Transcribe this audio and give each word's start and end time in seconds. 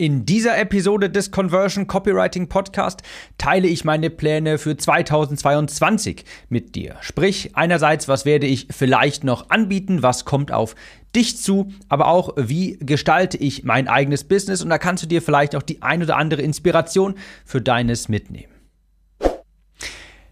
In 0.00 0.24
dieser 0.24 0.56
Episode 0.56 1.10
des 1.10 1.32
Conversion 1.32 1.88
Copywriting 1.88 2.48
Podcast 2.48 3.02
teile 3.36 3.66
ich 3.66 3.84
meine 3.84 4.10
Pläne 4.10 4.58
für 4.58 4.76
2022 4.76 6.24
mit 6.48 6.76
dir. 6.76 6.94
Sprich, 7.00 7.56
einerseits, 7.56 8.06
was 8.06 8.24
werde 8.24 8.46
ich 8.46 8.68
vielleicht 8.70 9.24
noch 9.24 9.50
anbieten, 9.50 10.00
was 10.04 10.24
kommt 10.24 10.52
auf 10.52 10.76
dich 11.16 11.36
zu, 11.36 11.72
aber 11.88 12.06
auch, 12.06 12.34
wie 12.36 12.78
gestalte 12.80 13.38
ich 13.38 13.64
mein 13.64 13.88
eigenes 13.88 14.22
Business 14.22 14.62
und 14.62 14.70
da 14.70 14.78
kannst 14.78 15.02
du 15.02 15.08
dir 15.08 15.20
vielleicht 15.20 15.56
auch 15.56 15.64
die 15.64 15.82
ein 15.82 16.00
oder 16.00 16.16
andere 16.16 16.42
Inspiration 16.42 17.16
für 17.44 17.60
deines 17.60 18.08
mitnehmen. 18.08 18.57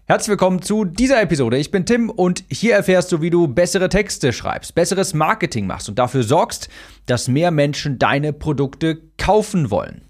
Herzlich 0.09 0.29
willkommen 0.29 0.61
zu 0.61 0.85
dieser 0.85 1.21
Episode. 1.21 1.57
Ich 1.57 1.69
bin 1.69 1.85
Tim 1.85 2.09
und 2.09 2.45
hier 2.49 2.75
erfährst 2.75 3.11
du, 3.11 3.19
wie 3.19 3.29
du 3.29 3.49
bessere 3.49 3.89
Texte 3.89 4.31
schreibst, 4.31 4.73
besseres 4.73 5.13
Marketing 5.13 5.67
machst 5.67 5.89
und 5.89 5.99
dafür 5.99 6.23
sorgst, 6.23 6.69
dass 7.07 7.27
mehr 7.27 7.51
Menschen 7.51 7.99
deine 7.99 8.31
Produkte 8.31 9.01
kaufen 9.17 9.69
wollen. 9.69 10.03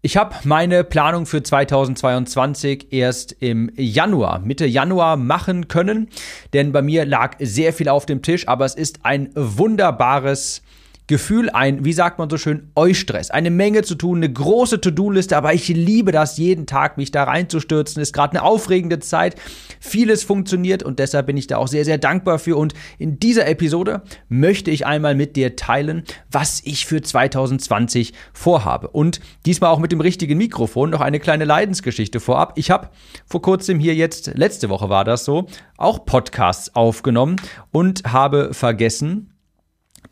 Ich 0.00 0.16
habe 0.16 0.34
meine 0.44 0.82
Planung 0.82 1.26
für 1.26 1.42
2022 1.42 2.90
erst 2.90 3.32
im 3.40 3.70
Januar, 3.76 4.38
Mitte 4.38 4.64
Januar 4.64 5.18
machen 5.18 5.68
können, 5.68 6.08
denn 6.54 6.72
bei 6.72 6.80
mir 6.80 7.04
lag 7.04 7.36
sehr 7.38 7.74
viel 7.74 7.90
auf 7.90 8.06
dem 8.06 8.22
Tisch, 8.22 8.48
aber 8.48 8.64
es 8.64 8.76
ist 8.76 9.00
ein 9.04 9.28
wunderbares 9.34 10.62
Gefühl, 11.08 11.48
ein, 11.48 11.86
wie 11.86 11.94
sagt 11.94 12.18
man 12.18 12.28
so 12.28 12.36
schön, 12.36 12.70
Eustress. 12.76 13.30
Eine 13.30 13.50
Menge 13.50 13.82
zu 13.82 13.94
tun, 13.94 14.18
eine 14.18 14.30
große 14.30 14.78
To-Do-Liste, 14.80 15.38
aber 15.38 15.54
ich 15.54 15.66
liebe 15.68 16.12
das 16.12 16.36
jeden 16.36 16.66
Tag, 16.66 16.98
mich 16.98 17.10
da 17.10 17.24
reinzustürzen. 17.24 18.02
Ist 18.02 18.12
gerade 18.12 18.32
eine 18.32 18.42
aufregende 18.42 18.98
Zeit. 18.98 19.34
Vieles 19.80 20.22
funktioniert 20.22 20.82
und 20.82 20.98
deshalb 20.98 21.26
bin 21.26 21.38
ich 21.38 21.46
da 21.46 21.56
auch 21.56 21.66
sehr, 21.66 21.86
sehr 21.86 21.96
dankbar 21.96 22.38
für. 22.38 22.58
Und 22.58 22.74
in 22.98 23.18
dieser 23.18 23.48
Episode 23.48 24.02
möchte 24.28 24.70
ich 24.70 24.84
einmal 24.84 25.14
mit 25.14 25.34
dir 25.34 25.56
teilen, 25.56 26.04
was 26.30 26.60
ich 26.64 26.84
für 26.84 27.00
2020 27.00 28.12
vorhabe. 28.34 28.88
Und 28.88 29.20
diesmal 29.46 29.70
auch 29.70 29.78
mit 29.78 29.92
dem 29.92 30.02
richtigen 30.02 30.36
Mikrofon. 30.36 30.90
Noch 30.90 31.00
eine 31.00 31.20
kleine 31.20 31.46
Leidensgeschichte 31.46 32.20
vorab. 32.20 32.52
Ich 32.56 32.70
habe 32.70 32.90
vor 33.24 33.40
kurzem 33.40 33.80
hier 33.80 33.94
jetzt, 33.94 34.32
letzte 34.34 34.68
Woche 34.68 34.90
war 34.90 35.04
das 35.04 35.24
so, 35.24 35.46
auch 35.78 36.04
Podcasts 36.04 36.74
aufgenommen 36.76 37.36
und 37.72 38.04
habe 38.04 38.52
vergessen, 38.52 39.30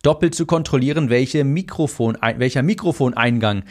doppelt 0.07 0.37
zu 0.37 0.47
kontrollieren, 0.47 1.11
welche 1.11 1.43
Mikrofon, 1.43 2.17
welcher 2.37 2.63
Mikrofoneingang 2.63 3.65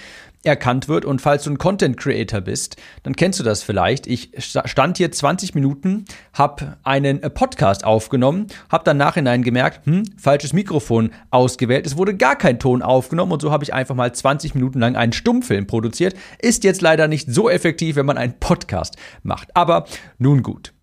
erkannt 0.43 0.89
wird. 0.89 1.05
Und 1.05 1.21
falls 1.21 1.45
du 1.45 1.51
ein 1.51 1.57
Content 1.57 1.95
Creator 1.95 2.41
bist, 2.41 2.75
dann 3.03 3.15
kennst 3.15 3.39
du 3.39 3.43
das 3.43 3.63
vielleicht. 3.63 4.05
Ich 4.05 4.31
stand 4.37 4.97
hier 4.97 5.11
20 5.13 5.55
Minuten, 5.55 6.03
habe 6.33 6.77
einen 6.83 7.23
äh, 7.23 7.29
Podcast 7.29 7.85
aufgenommen, 7.85 8.47
habe 8.69 8.83
dann 8.83 8.97
nachhinein 8.97 9.43
gemerkt, 9.43 9.85
hm, 9.85 10.03
falsches 10.17 10.51
Mikrofon 10.51 11.11
ausgewählt. 11.31 11.87
Es 11.87 11.95
wurde 11.95 12.15
gar 12.15 12.35
kein 12.35 12.59
Ton 12.59 12.81
aufgenommen 12.81 13.31
und 13.31 13.41
so 13.41 13.51
habe 13.51 13.63
ich 13.63 13.73
einfach 13.73 13.95
mal 13.95 14.13
20 14.13 14.55
Minuten 14.55 14.79
lang 14.79 14.97
einen 14.97 15.13
Stummfilm 15.13 15.67
produziert. 15.67 16.15
Ist 16.39 16.65
jetzt 16.65 16.81
leider 16.81 17.07
nicht 17.07 17.31
so 17.31 17.49
effektiv, 17.49 17.95
wenn 17.95 18.05
man 18.05 18.17
einen 18.17 18.39
Podcast 18.39 18.97
macht. 19.23 19.55
Aber 19.55 19.85
nun 20.17 20.43
gut. 20.43 20.73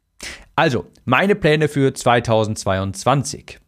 Also, 0.57 0.87
meine 1.05 1.35
Pläne 1.35 1.69
für 1.69 1.93
2022. 1.93 3.62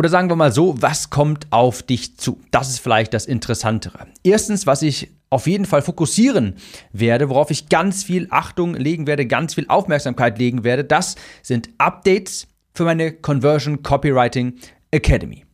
Oder 0.00 0.08
sagen 0.08 0.30
wir 0.30 0.36
mal 0.36 0.50
so, 0.50 0.80
was 0.80 1.10
kommt 1.10 1.48
auf 1.50 1.82
dich 1.82 2.16
zu? 2.16 2.40
Das 2.52 2.70
ist 2.70 2.78
vielleicht 2.78 3.12
das 3.12 3.26
Interessantere. 3.26 4.06
Erstens, 4.22 4.66
was 4.66 4.80
ich 4.80 5.10
auf 5.28 5.46
jeden 5.46 5.66
Fall 5.66 5.82
fokussieren 5.82 6.54
werde, 6.90 7.28
worauf 7.28 7.50
ich 7.50 7.68
ganz 7.68 8.02
viel 8.02 8.26
Achtung 8.30 8.72
legen 8.72 9.06
werde, 9.06 9.26
ganz 9.26 9.52
viel 9.52 9.66
Aufmerksamkeit 9.68 10.38
legen 10.38 10.64
werde, 10.64 10.84
das 10.84 11.16
sind 11.42 11.68
Updates 11.76 12.48
für 12.72 12.84
meine 12.84 13.12
Conversion 13.12 13.82
Copywriting 13.82 14.54
Academy. 14.90 15.44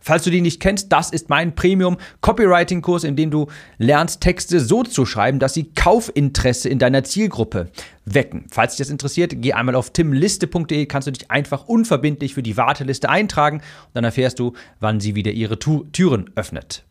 Falls 0.00 0.24
du 0.24 0.30
die 0.30 0.40
nicht 0.40 0.60
kennst, 0.60 0.90
das 0.92 1.10
ist 1.10 1.28
mein 1.28 1.54
Premium 1.54 1.98
Copywriting 2.20 2.82
Kurs, 2.82 3.04
in 3.04 3.16
dem 3.16 3.30
du 3.30 3.46
lernst, 3.78 4.20
Texte 4.20 4.60
so 4.60 4.82
zu 4.82 5.04
schreiben, 5.06 5.38
dass 5.38 5.54
sie 5.54 5.70
Kaufinteresse 5.74 6.68
in 6.68 6.78
deiner 6.78 7.04
Zielgruppe 7.04 7.70
wecken. 8.04 8.46
Falls 8.50 8.72
dich 8.72 8.86
das 8.86 8.90
interessiert, 8.90 9.34
geh 9.36 9.52
einmal 9.52 9.74
auf 9.74 9.90
timliste.de, 9.90 10.86
kannst 10.86 11.06
du 11.08 11.12
dich 11.12 11.30
einfach 11.30 11.66
unverbindlich 11.66 12.34
für 12.34 12.42
die 12.42 12.56
Warteliste 12.56 13.08
eintragen 13.08 13.58
und 13.58 13.94
dann 13.94 14.04
erfährst 14.04 14.38
du, 14.38 14.54
wann 14.80 15.00
sie 15.00 15.14
wieder 15.14 15.32
ihre 15.32 15.58
tu 15.58 15.84
Türen 15.92 16.30
öffnet. 16.34 16.84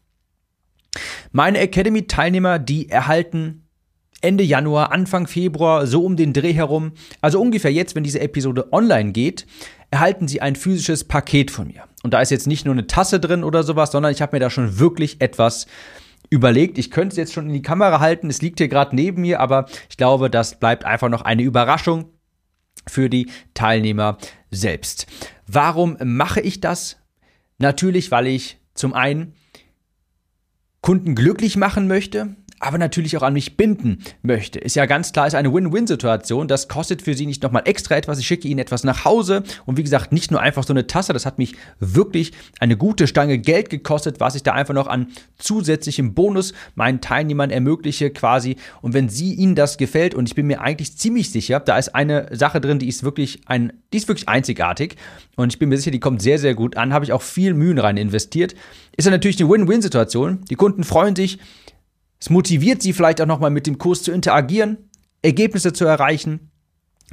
Meine 1.31 1.59
Academy-Teilnehmer, 1.59 2.59
die 2.59 2.89
erhalten 2.89 3.65
Ende 4.21 4.43
Januar, 4.43 4.91
Anfang 4.91 5.27
Februar, 5.27 5.87
so 5.87 6.03
um 6.03 6.15
den 6.15 6.33
Dreh 6.33 6.53
herum, 6.53 6.91
also 7.21 7.39
ungefähr 7.39 7.71
jetzt, 7.71 7.95
wenn 7.95 8.03
diese 8.03 8.19
Episode 8.19 8.73
online 8.73 9.11
geht, 9.11 9.45
erhalten 9.91 10.27
Sie 10.27 10.41
ein 10.41 10.55
physisches 10.55 11.05
Paket 11.05 11.51
von 11.51 11.67
mir. 11.67 11.88
Und 12.03 12.13
da 12.13 12.21
ist 12.21 12.31
jetzt 12.31 12.47
nicht 12.47 12.65
nur 12.65 12.73
eine 12.73 12.87
Tasse 12.87 13.19
drin 13.19 13.43
oder 13.43 13.63
sowas, 13.63 13.91
sondern 13.91 14.11
ich 14.11 14.21
habe 14.21 14.35
mir 14.35 14.39
da 14.39 14.49
schon 14.49 14.79
wirklich 14.79 15.21
etwas 15.21 15.67
überlegt. 16.29 16.77
Ich 16.77 16.91
könnte 16.91 17.13
es 17.13 17.17
jetzt 17.17 17.33
schon 17.33 17.47
in 17.47 17.53
die 17.53 17.61
Kamera 17.61 17.99
halten, 17.99 18.29
es 18.29 18.41
liegt 18.41 18.59
hier 18.59 18.67
gerade 18.67 18.95
neben 18.95 19.21
mir, 19.21 19.39
aber 19.39 19.65
ich 19.89 19.97
glaube, 19.97 20.29
das 20.29 20.59
bleibt 20.59 20.85
einfach 20.85 21.09
noch 21.09 21.21
eine 21.21 21.43
Überraschung 21.43 22.05
für 22.87 23.09
die 23.09 23.29
Teilnehmer 23.53 24.17
selbst. 24.51 25.07
Warum 25.47 25.97
mache 26.03 26.41
ich 26.41 26.61
das? 26.61 26.97
Natürlich, 27.57 28.11
weil 28.11 28.27
ich 28.27 28.59
zum 28.73 28.93
einen 28.93 29.33
Kunden 30.81 31.15
glücklich 31.15 31.57
machen 31.57 31.87
möchte, 31.87 32.35
aber 32.59 32.77
natürlich 32.77 33.15
auch 33.17 33.21
an 33.21 33.33
mich 33.33 33.57
binden 33.57 33.99
möchte. 34.21 34.59
Ist 34.59 34.75
ja 34.75 34.85
ganz 34.85 35.11
klar, 35.11 35.27
ist 35.27 35.35
eine 35.35 35.53
Win-Win-Situation. 35.53 36.47
Das 36.47 36.67
kostet 36.67 37.01
für 37.01 37.13
sie 37.13 37.25
nicht 37.25 37.41
nochmal 37.43 37.63
extra 37.65 37.95
etwas. 37.95 38.19
Ich 38.19 38.27
schicke 38.27 38.47
ihnen 38.47 38.59
etwas 38.59 38.83
nach 38.83 39.05
Hause. 39.05 39.43
Und 39.65 39.77
wie 39.77 39.83
gesagt, 39.83 40.11
nicht 40.11 40.31
nur 40.31 40.41
einfach 40.41 40.63
so 40.63 40.73
eine 40.73 40.87
Tasse. 40.87 41.13
Das 41.13 41.25
hat 41.25 41.37
mich 41.37 41.55
wirklich 41.79 42.33
eine 42.59 42.77
gute 42.77 43.07
Stange 43.07 43.39
Geld 43.39 43.69
gekostet, 43.69 44.19
was 44.19 44.35
ich 44.35 44.43
da 44.43 44.53
einfach 44.53 44.73
noch 44.73 44.87
an 44.87 45.07
zusätzlichem 45.37 46.13
Bonus 46.13 46.53
meinen 46.75 47.01
Teilnehmern 47.01 47.49
ermögliche 47.49 48.09
quasi. 48.09 48.57
Und 48.81 48.93
wenn 48.93 49.09
sie 49.09 49.33
ihnen 49.33 49.55
das 49.55 49.77
gefällt, 49.77 50.13
und 50.13 50.27
ich 50.27 50.35
bin 50.35 50.47
mir 50.47 50.61
eigentlich 50.61 50.97
ziemlich 50.97 51.31
sicher, 51.31 51.59
da 51.59 51.77
ist 51.77 51.95
eine 51.95 52.27
Sache 52.35 52.59
drin, 52.59 52.79
die 52.79 52.87
ist 52.87 53.03
wirklich 53.03 53.41
ein, 53.45 53.73
die 53.93 53.97
ist 53.97 54.07
wirklich 54.07 54.27
einzigartig. 54.27 54.95
Und 55.35 55.53
ich 55.53 55.59
bin 55.59 55.69
mir 55.69 55.77
sicher, 55.77 55.91
die 55.91 55.99
kommt 55.99 56.21
sehr, 56.21 56.39
sehr 56.39 56.55
gut 56.55 56.75
an. 56.75 56.93
Habe 56.93 57.05
ich 57.05 57.13
auch 57.13 57.21
viel 57.21 57.53
Mühen 57.53 57.79
rein 57.79 57.97
investiert. 57.97 58.53
Ist 58.97 59.05
ja 59.05 59.11
natürlich 59.11 59.39
eine 59.39 59.49
Win-Win-Situation. 59.49 60.39
Die 60.49 60.55
Kunden 60.55 60.83
freuen 60.83 61.15
sich, 61.15 61.39
es 62.19 62.29
motiviert 62.29 62.81
sie 62.81 62.93
vielleicht 62.93 63.21
auch 63.21 63.25
nochmal 63.25 63.49
mit 63.49 63.67
dem 63.67 63.77
Kurs 63.77 64.03
zu 64.03 64.11
interagieren, 64.11 64.89
Ergebnisse 65.21 65.73
zu 65.73 65.85
erreichen. 65.85 66.51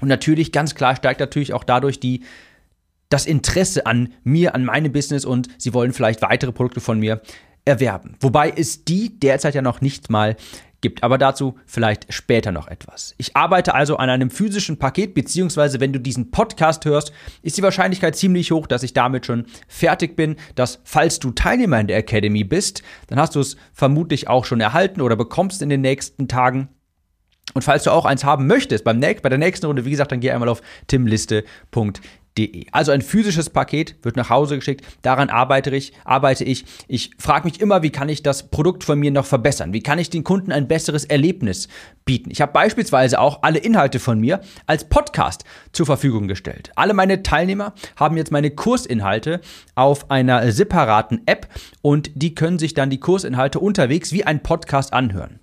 Und 0.00 0.09
natürlich, 0.09 0.53
ganz 0.53 0.75
klar, 0.75 0.97
steigt 0.97 1.21
natürlich 1.21 1.53
auch 1.53 1.65
dadurch 1.65 2.00
die, 2.00 2.22
das 3.09 3.25
Interesse 3.25 3.87
an 3.87 4.12
mir, 4.25 4.55
an 4.55 4.65
meinem 4.65 4.93
Business 4.93 5.25
und 5.25 5.49
sie 5.59 5.72
wollen 5.72 5.93
vielleicht 5.93 6.22
weitere 6.22 6.53
Produkte 6.53 6.81
von 6.81 6.99
mir 6.99 7.22
erwerben. 7.65 8.16
Wobei 8.21 8.50
es 8.50 8.84
die 8.84 9.19
derzeit 9.19 9.55
ja 9.55 9.62
noch 9.62 9.81
nicht 9.81 10.11
mal 10.11 10.37
gibt. 10.86 11.02
Aber 11.02 11.19
dazu 11.19 11.58
vielleicht 11.66 12.12
später 12.12 12.52
noch 12.52 12.69
etwas. 12.69 13.14
Ich 13.19 13.34
arbeite 13.34 13.74
also 13.74 13.97
an 13.97 14.08
einem 14.08 14.30
physischen 14.30 14.78
Paket, 14.78 15.14
beziehungsweise 15.14 15.80
wenn 15.80 15.92
du 15.92 15.98
diesen 15.98 16.30
Podcast 16.30 16.84
hörst, 16.84 17.12
ist 17.42 17.56
die 17.56 17.62
Wahrscheinlichkeit 17.62 18.14
ziemlich 18.14 18.52
hoch, 18.52 18.69
dass 18.69 18.84
ich 18.84 18.92
damit 18.92 19.26
schon 19.26 19.47
fertig 19.66 20.14
bin, 20.14 20.36
dass 20.54 20.80
falls 20.84 21.19
du 21.19 21.32
Teilnehmer 21.32 21.80
in 21.80 21.88
der 21.88 21.98
Academy 21.98 22.44
bist, 22.44 22.82
dann 23.08 23.19
hast 23.19 23.34
du 23.34 23.41
es 23.41 23.56
vermutlich 23.72 24.28
auch 24.28 24.44
schon 24.44 24.60
erhalten 24.60 25.00
oder 25.00 25.16
bekommst 25.16 25.60
in 25.60 25.69
den 25.69 25.80
nächsten 25.80 26.28
Tagen. 26.28 26.69
Und 27.54 27.62
falls 27.62 27.84
du 27.84 27.91
auch 27.91 28.04
eins 28.04 28.24
haben 28.24 28.47
möchtest, 28.47 28.84
beim 28.84 29.00
bei 29.00 29.28
der 29.28 29.38
nächsten 29.38 29.66
Runde, 29.66 29.84
wie 29.84 29.91
gesagt, 29.91 30.12
dann 30.12 30.20
geh 30.20 30.30
einmal 30.30 30.48
auf 30.48 30.62
timliste.de 30.86 31.44
De. 31.74 32.00
Also 32.72 32.92
ein 32.92 33.02
physisches 33.02 33.50
Paket 33.50 33.97
wird 34.02 34.16
nach 34.16 34.30
Hause 34.30 34.56
geschickt. 34.56 34.84
Daran 35.02 35.30
arbeite 35.30 35.74
ich. 35.74 35.92
Arbeite 36.04 36.44
ich. 36.44 36.64
Ich 36.86 37.10
frage 37.19 37.47
mich 37.47 37.60
immer, 37.60 37.82
wie 37.82 37.91
kann 37.91 38.08
ich 38.08 38.22
das 38.22 38.50
Produkt 38.50 38.84
von 38.84 38.98
mir 38.98 39.10
noch 39.10 39.24
verbessern? 39.24 39.72
Wie 39.72 39.82
kann 39.82 39.98
ich 39.98 40.10
den 40.10 40.24
Kunden 40.24 40.52
ein 40.52 40.69
besseres 40.69 41.04
Erlebnis 41.04 41.69
bieten? 42.04 42.30
Ich 42.30 42.41
habe 42.41 42.52
beispielsweise 42.52 43.20
auch 43.20 43.42
alle 43.42 43.58
Inhalte 43.58 43.98
von 43.98 44.20
mir 44.20 44.41
als 44.66 44.88
Podcast 44.88 45.44
zur 45.72 45.86
Verfügung 45.86 46.28
gestellt. 46.28 46.70
Alle 46.76 46.94
meine 46.94 47.22
Teilnehmer 47.22 47.74
haben 47.97 48.16
jetzt 48.16 48.32
meine 48.32 48.50
Kursinhalte 48.50 49.41
auf 49.74 50.10
einer 50.10 50.53
separaten 50.53 51.22
App 51.26 51.48
und 51.82 52.10
die 52.14 52.34
können 52.34 52.58
sich 52.58 52.74
dann 52.74 52.91
die 52.91 53.00
Kursinhalte 53.00 53.60
unterwegs 53.60 54.12
wie 54.12 54.24
ein 54.24 54.42
Podcast 54.42 54.92
anhören. 54.92 55.41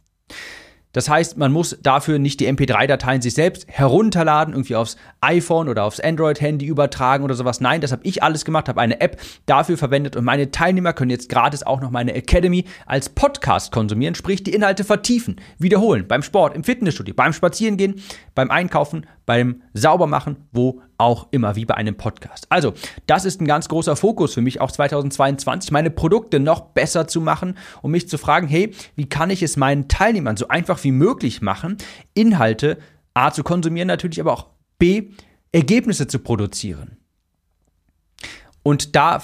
Das 0.94 1.10
heißt, 1.10 1.38
man 1.38 1.51
muss 1.51 1.78
dafür 1.81 2.19
nicht 2.19 2.40
die 2.40 2.48
MP3-Dateien 2.48 3.22
sich 3.22 3.34
selbst 3.34 3.66
herunterladen, 3.68 4.54
irgendwie 4.54 4.75
aufs 4.75 4.95
iPhone 5.22 5.68
oder 5.68 5.84
aufs 5.84 6.00
Android-Handy 6.00 6.68
übertragen 6.68 7.24
oder 7.24 7.34
sowas. 7.34 7.60
Nein, 7.60 7.81
das 7.81 7.92
habe 7.92 8.04
ich 8.06 8.22
alles 8.22 8.45
gemacht, 8.45 8.69
habe 8.69 8.80
eine 8.80 9.01
App 9.01 9.19
dafür 9.48 9.78
verwendet 9.78 10.16
und 10.16 10.24
meine 10.24 10.51
Teilnehmer 10.51 10.94
können 10.94 11.10
jetzt 11.10 11.30
gratis 11.30 11.63
auch 11.63 11.81
noch 11.81 11.90
meine 11.90 12.13
Academy 12.13 12.66
als 12.86 13.10
Podcast 13.10 13.72
konsumieren, 13.72 14.13
sprich 14.13 14.44
die 14.44 14.54
Inhalte 14.54 14.84
vertiefen, 14.84 15.38
wiederholen, 15.57 16.07
beim 16.07 16.22
Sport, 16.22 16.56
im 16.56 16.63
Fitnessstudio, 16.63 17.16
beim 17.16 17.34
Spazierengehen, 17.34 17.96
beim 18.36 18.51
Einkaufen, 18.51 19.07
beim 19.25 19.62
Saubermachen, 19.74 20.38
wo 20.52 20.81
auch 20.98 21.28
immer, 21.31 21.56
wie 21.56 21.66
bei 21.66 21.75
einem 21.75 21.96
Podcast. 21.96 22.46
Also, 22.50 22.74
das 23.08 23.25
ist 23.25 23.42
ein 23.42 23.48
ganz 23.48 23.70
großer 23.70 23.96
Fokus 23.96 24.34
für 24.34 24.42
mich 24.42 24.62
auch 24.62 24.72
2022, 24.72 25.72
meine 25.72 25.90
Produkte 25.90 26.40
noch 26.40 26.62
besser 26.62 27.08
zu 27.08 27.22
machen 27.22 27.58
und 27.81 27.92
mich 27.92 28.10
zu 28.10 28.18
fragen, 28.18 28.48
hey, 28.48 28.74
wie 28.96 29.08
kann 29.08 29.30
ich 29.30 29.44
es 29.44 29.58
meinen 29.58 29.88
Teilnehmern 29.88 30.38
so 30.38 30.48
einfach 30.48 30.84
wie 30.84 30.92
möglich 30.92 31.42
machen, 31.42 31.78
Inhalte 32.14 32.78
A 33.14 33.31
zu 33.31 33.44
konsumieren 33.44 33.88
natürlich, 33.88 34.20
aber 34.20 34.34
auch 34.34 34.48
B, 34.80 35.12
Ergebnisse 35.52 36.08
zu 36.08 36.20
produzieren. 36.20 36.98
Und 38.63 38.95
da 38.95 39.21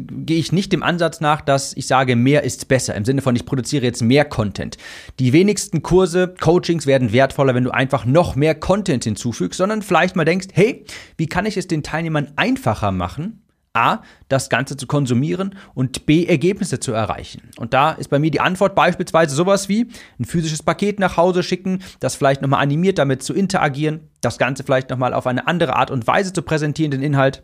gehe 0.00 0.38
ich 0.38 0.52
nicht 0.52 0.72
dem 0.72 0.82
Ansatz 0.82 1.20
nach, 1.20 1.40
dass 1.40 1.74
ich 1.76 1.86
sage, 1.86 2.14
mehr 2.14 2.44
ist 2.44 2.68
besser. 2.68 2.94
Im 2.94 3.06
Sinne 3.06 3.22
von, 3.22 3.34
ich 3.34 3.46
produziere 3.46 3.84
jetzt 3.84 4.02
mehr 4.02 4.26
Content. 4.26 4.76
Die 5.18 5.32
wenigsten 5.32 5.82
Kurse, 5.82 6.34
Coachings 6.40 6.86
werden 6.86 7.12
wertvoller, 7.12 7.54
wenn 7.54 7.64
du 7.64 7.70
einfach 7.70 8.04
noch 8.04 8.36
mehr 8.36 8.54
Content 8.54 9.04
hinzufügst, 9.04 9.56
sondern 9.56 9.82
vielleicht 9.82 10.14
mal 10.14 10.26
denkst, 10.26 10.48
hey, 10.52 10.84
wie 11.16 11.26
kann 11.26 11.46
ich 11.46 11.56
es 11.56 11.66
den 11.66 11.82
Teilnehmern 11.82 12.32
einfacher 12.36 12.92
machen? 12.92 13.42
A, 13.74 14.02
das 14.28 14.50
Ganze 14.50 14.76
zu 14.76 14.86
konsumieren 14.86 15.54
und 15.72 16.04
B, 16.04 16.26
Ergebnisse 16.26 16.78
zu 16.78 16.92
erreichen. 16.92 17.42
Und 17.56 17.72
da 17.72 17.92
ist 17.92 18.08
bei 18.08 18.18
mir 18.18 18.30
die 18.30 18.40
Antwort 18.40 18.74
beispielsweise 18.74 19.34
sowas 19.34 19.68
wie 19.70 19.88
ein 20.20 20.26
physisches 20.26 20.62
Paket 20.62 21.00
nach 21.00 21.16
Hause 21.16 21.42
schicken, 21.42 21.82
das 21.98 22.14
vielleicht 22.14 22.42
nochmal 22.42 22.62
animiert 22.62 22.98
damit 22.98 23.22
zu 23.22 23.32
interagieren, 23.32 24.10
das 24.20 24.36
Ganze 24.36 24.62
vielleicht 24.62 24.90
nochmal 24.90 25.14
auf 25.14 25.26
eine 25.26 25.46
andere 25.46 25.74
Art 25.74 25.90
und 25.90 26.06
Weise 26.06 26.34
zu 26.34 26.42
präsentieren, 26.42 26.90
den 26.90 27.02
Inhalt. 27.02 27.42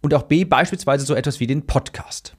Und 0.00 0.14
auch 0.14 0.22
B, 0.22 0.44
beispielsweise 0.44 1.04
so 1.04 1.14
etwas 1.14 1.40
wie 1.40 1.46
den 1.46 1.66
Podcast. 1.66 2.36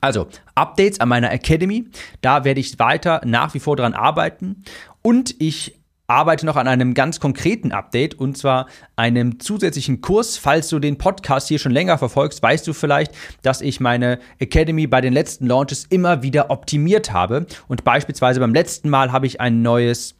Also, 0.00 0.26
Updates 0.54 1.00
an 1.00 1.08
meiner 1.08 1.30
Academy, 1.30 1.86
da 2.22 2.44
werde 2.44 2.60
ich 2.60 2.78
weiter 2.78 3.20
nach 3.24 3.54
wie 3.54 3.60
vor 3.60 3.76
dran 3.76 3.94
arbeiten 3.94 4.64
und 5.02 5.34
ich 5.38 5.78
arbeite 6.12 6.44
noch 6.44 6.56
an 6.56 6.68
einem 6.68 6.94
ganz 6.94 7.20
konkreten 7.20 7.72
Update 7.72 8.14
und 8.14 8.36
zwar 8.36 8.66
einem 8.96 9.40
zusätzlichen 9.40 10.00
Kurs. 10.00 10.36
Falls 10.36 10.68
du 10.68 10.78
den 10.78 10.98
Podcast 10.98 11.48
hier 11.48 11.58
schon 11.58 11.72
länger 11.72 11.98
verfolgst, 11.98 12.42
weißt 12.42 12.66
du 12.66 12.72
vielleicht, 12.72 13.12
dass 13.42 13.60
ich 13.60 13.80
meine 13.80 14.18
Academy 14.38 14.86
bei 14.86 15.00
den 15.00 15.12
letzten 15.12 15.46
Launches 15.46 15.86
immer 15.88 16.22
wieder 16.22 16.50
optimiert 16.50 17.12
habe 17.12 17.46
und 17.68 17.84
beispielsweise 17.84 18.40
beim 18.40 18.52
letzten 18.52 18.90
Mal 18.90 19.12
habe 19.12 19.26
ich 19.26 19.40
ein 19.40 19.62
neues 19.62 20.16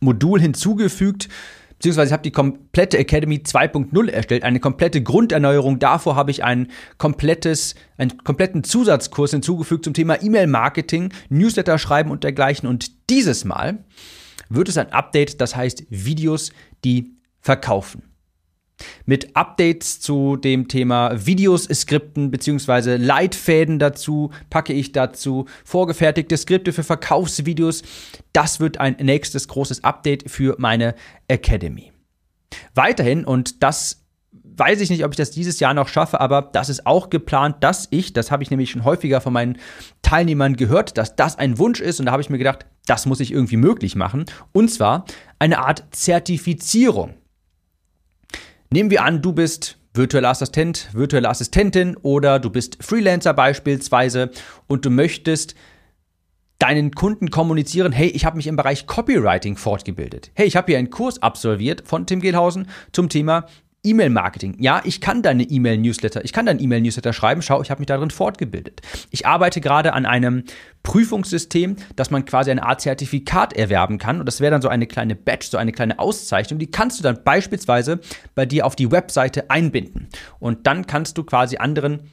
Modul 0.00 0.40
hinzugefügt, 0.40 1.28
beziehungsweise 1.80 2.08
ich 2.08 2.12
habe 2.12 2.22
die 2.22 2.30
komplette 2.30 2.98
Academy 2.98 3.36
2.0 3.36 4.10
erstellt, 4.10 4.42
eine 4.42 4.60
komplette 4.60 5.02
Grunderneuerung. 5.02 5.78
Davor 5.78 6.14
habe 6.14 6.30
ich 6.30 6.44
ein 6.44 6.68
komplettes, 6.98 7.74
einen 7.96 8.18
kompletten 8.22 8.64
Zusatzkurs 8.64 9.30
hinzugefügt 9.30 9.84
zum 9.84 9.94
Thema 9.94 10.22
E-Mail-Marketing, 10.22 11.10
Newsletter 11.30 11.78
schreiben 11.78 12.10
und 12.10 12.22
dergleichen. 12.22 12.68
Und 12.68 13.08
dieses 13.08 13.46
Mal 13.46 13.82
wird 14.50 14.68
es 14.68 14.76
ein 14.76 14.92
Update, 14.92 15.40
das 15.40 15.56
heißt 15.56 15.84
Videos, 15.88 16.52
die 16.84 17.16
verkaufen. 17.40 18.09
Mit 19.06 19.36
Updates 19.36 20.00
zu 20.00 20.36
dem 20.36 20.68
Thema 20.68 21.26
Videos, 21.26 21.64
Skripten 21.64 22.30
bzw. 22.30 22.96
Leitfäden 22.96 23.78
dazu 23.78 24.30
packe 24.50 24.72
ich 24.72 24.92
dazu 24.92 25.46
vorgefertigte 25.64 26.36
Skripte 26.36 26.72
für 26.72 26.84
Verkaufsvideos. 26.84 27.82
Das 28.32 28.60
wird 28.60 28.78
ein 28.78 28.96
nächstes 29.00 29.48
großes 29.48 29.84
Update 29.84 30.30
für 30.30 30.56
meine 30.58 30.94
Academy. 31.28 31.92
Weiterhin, 32.74 33.24
und 33.24 33.62
das 33.62 34.00
weiß 34.32 34.80
ich 34.80 34.90
nicht, 34.90 35.04
ob 35.04 35.12
ich 35.12 35.16
das 35.16 35.30
dieses 35.30 35.58
Jahr 35.60 35.74
noch 35.74 35.88
schaffe, 35.88 36.20
aber 36.20 36.42
das 36.42 36.68
ist 36.68 36.86
auch 36.86 37.10
geplant, 37.10 37.56
dass 37.60 37.88
ich, 37.90 38.12
das 38.12 38.30
habe 38.30 38.42
ich 38.42 38.50
nämlich 38.50 38.70
schon 38.70 38.84
häufiger 38.84 39.20
von 39.20 39.32
meinen 39.32 39.58
Teilnehmern 40.02 40.56
gehört, 40.56 40.98
dass 40.98 41.16
das 41.16 41.38
ein 41.38 41.58
Wunsch 41.58 41.80
ist 41.80 41.98
und 42.00 42.06
da 42.06 42.12
habe 42.12 42.22
ich 42.22 42.30
mir 42.30 42.38
gedacht, 42.38 42.66
das 42.86 43.06
muss 43.06 43.20
ich 43.20 43.32
irgendwie 43.32 43.56
möglich 43.56 43.96
machen. 43.96 44.24
Und 44.52 44.70
zwar 44.70 45.04
eine 45.38 45.58
Art 45.60 45.84
Zertifizierung. 45.92 47.14
Nehmen 48.72 48.90
wir 48.90 49.02
an, 49.02 49.20
du 49.20 49.32
bist 49.32 49.78
virtueller 49.94 50.28
Assistent, 50.28 50.90
virtuelle 50.92 51.28
Assistentin 51.28 51.96
oder 51.96 52.38
du 52.38 52.50
bist 52.50 52.78
Freelancer 52.80 53.34
beispielsweise 53.34 54.30
und 54.68 54.84
du 54.84 54.90
möchtest 54.90 55.56
deinen 56.60 56.92
Kunden 56.92 57.30
kommunizieren, 57.30 57.90
hey, 57.90 58.06
ich 58.06 58.24
habe 58.24 58.36
mich 58.36 58.46
im 58.46 58.54
Bereich 58.54 58.86
Copywriting 58.86 59.56
fortgebildet. 59.56 60.30
Hey, 60.34 60.46
ich 60.46 60.54
habe 60.54 60.70
hier 60.70 60.78
einen 60.78 60.90
Kurs 60.90 61.20
absolviert 61.20 61.82
von 61.84 62.06
Tim 62.06 62.20
Gehlhausen 62.20 62.68
zum 62.92 63.08
Thema 63.08 63.46
E-Mail-Marketing. 63.82 64.56
Ja, 64.58 64.82
ich 64.84 65.00
kann 65.00 65.22
deine 65.22 65.44
E-Mail-Newsletter, 65.44 66.24
ich 66.24 66.32
kann 66.32 66.46
deinen 66.46 66.60
E-Mail-Newsletter 66.60 67.12
schreiben. 67.12 67.40
Schau, 67.40 67.62
ich 67.62 67.70
habe 67.70 67.80
mich 67.80 67.86
darin 67.86 68.10
fortgebildet. 68.10 68.82
Ich 69.10 69.26
arbeite 69.26 69.60
gerade 69.60 69.94
an 69.94 70.04
einem 70.04 70.44
Prüfungssystem, 70.82 71.76
dass 71.96 72.10
man 72.10 72.24
quasi 72.24 72.50
eine 72.50 72.64
Art 72.64 72.82
Zertifikat 72.82 73.54
erwerben 73.54 73.98
kann. 73.98 74.20
Und 74.20 74.26
das 74.26 74.40
wäre 74.40 74.50
dann 74.50 74.62
so 74.62 74.68
eine 74.68 74.86
kleine 74.86 75.16
Badge, 75.16 75.46
so 75.50 75.56
eine 75.56 75.72
kleine 75.72 75.98
Auszeichnung. 75.98 76.58
Die 76.58 76.70
kannst 76.70 76.98
du 76.98 77.02
dann 77.02 77.24
beispielsweise 77.24 78.00
bei 78.34 78.44
dir 78.44 78.66
auf 78.66 78.76
die 78.76 78.90
Webseite 78.90 79.50
einbinden. 79.50 80.08
Und 80.38 80.66
dann 80.66 80.86
kannst 80.86 81.16
du 81.16 81.24
quasi 81.24 81.56
anderen 81.56 82.10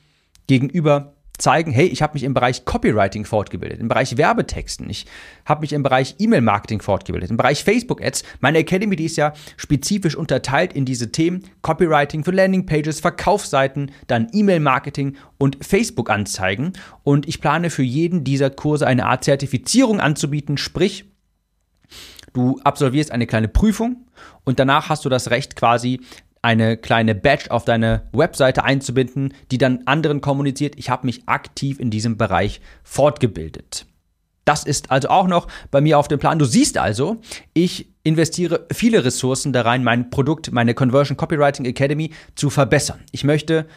gegenüber 0.48 1.17
zeigen, 1.38 1.72
hey, 1.72 1.88
ich 1.88 2.02
habe 2.02 2.14
mich 2.14 2.24
im 2.24 2.34
Bereich 2.34 2.66
Copywriting 2.66 3.26
fortgebildet, 3.26 3.80
im 3.80 3.88
Bereich 3.88 4.18
Werbetexten, 4.18 4.90
ich 4.90 5.06
habe 5.46 5.62
mich 5.62 5.74
im 5.74 5.84
Bereich 5.84 6.16
E-Mail-Marketing 6.20 6.82
fortgebildet, 6.82 7.30
im 7.30 7.38
Bereich 7.38 7.64
Facebook-Ads. 7.64 8.24
Meine 8.40 8.60
Academy, 8.60 8.96
die 8.96 9.06
ist 9.06 9.18
ja 9.18 9.34
spezifisch 9.56 10.16
unterteilt 10.16 10.74
in 10.74 10.86
diese 10.86 11.12
Themen 11.12 11.44
Copywriting 11.62 12.24
für 12.24 12.32
Landingpages, 12.32 13.00
Verkaufsseiten, 13.00 13.92
dann 14.08 14.30
E-Mail-Marketing 14.32 15.16
und 15.38 15.64
Facebook-Anzeigen. 15.64 16.74
Und 17.04 17.28
ich 17.28 17.42
plane 17.42 17.70
für 17.70 17.84
jeden 17.84 18.24
dieser 18.24 18.50
Kurse 18.50 18.88
eine 18.88 19.06
Art 19.06 19.24
Zertifizierung 19.24 20.00
anzubieten, 20.00 20.58
sprich, 20.58 21.06
Du 22.34 22.60
absolvierst 22.64 23.12
eine 23.12 23.26
kleine 23.26 23.48
Prüfung 23.48 24.06
und 24.44 24.60
danach 24.60 24.90
hast 24.90 25.06
du 25.06 25.10
das 25.10 25.32
Recht 25.32 25.56
quasi 25.56 26.02
eine 26.42 26.78
kleine 26.78 27.16
Badge 27.16 27.52
auf 27.52 27.66
deine 27.66 28.04
Webseite 28.14 28.64
einzubinden, 28.64 29.34
die 29.52 29.58
dann 29.58 29.82
anderen 29.86 30.22
kommuniziert, 30.22 30.76
ich 30.78 30.90
habe 30.90 31.06
mich 31.06 31.28
aktiv 31.28 31.80
in 31.80 31.90
diesem 31.90 32.18
Bereich 32.18 32.62
fortgebildet. 32.84 33.86
Das 34.48 34.64
ist 34.64 34.92
also 34.92 35.10
auch 35.10 35.28
noch 35.28 35.48
bei 35.72 35.82
mir 35.82 36.00
auf 36.00 36.08
dem 36.08 36.20
Plan. 36.20 36.40
Du 36.40 36.46
siehst 36.46 36.78
also, 36.78 37.18
ich 37.54 37.94
investiere 38.04 38.66
viele 38.72 39.04
Ressourcen 39.04 39.52
da 39.52 39.64
rein, 39.64 39.84
mein 39.84 40.10
Produkt, 40.10 40.54
meine 40.54 40.74
Conversion 40.74 41.18
Copywriting 41.18 41.66
Academy 41.66 42.12
zu 42.36 42.50
verbessern. 42.50 43.02
Ich 43.12 43.26
möchte, 43.26 43.68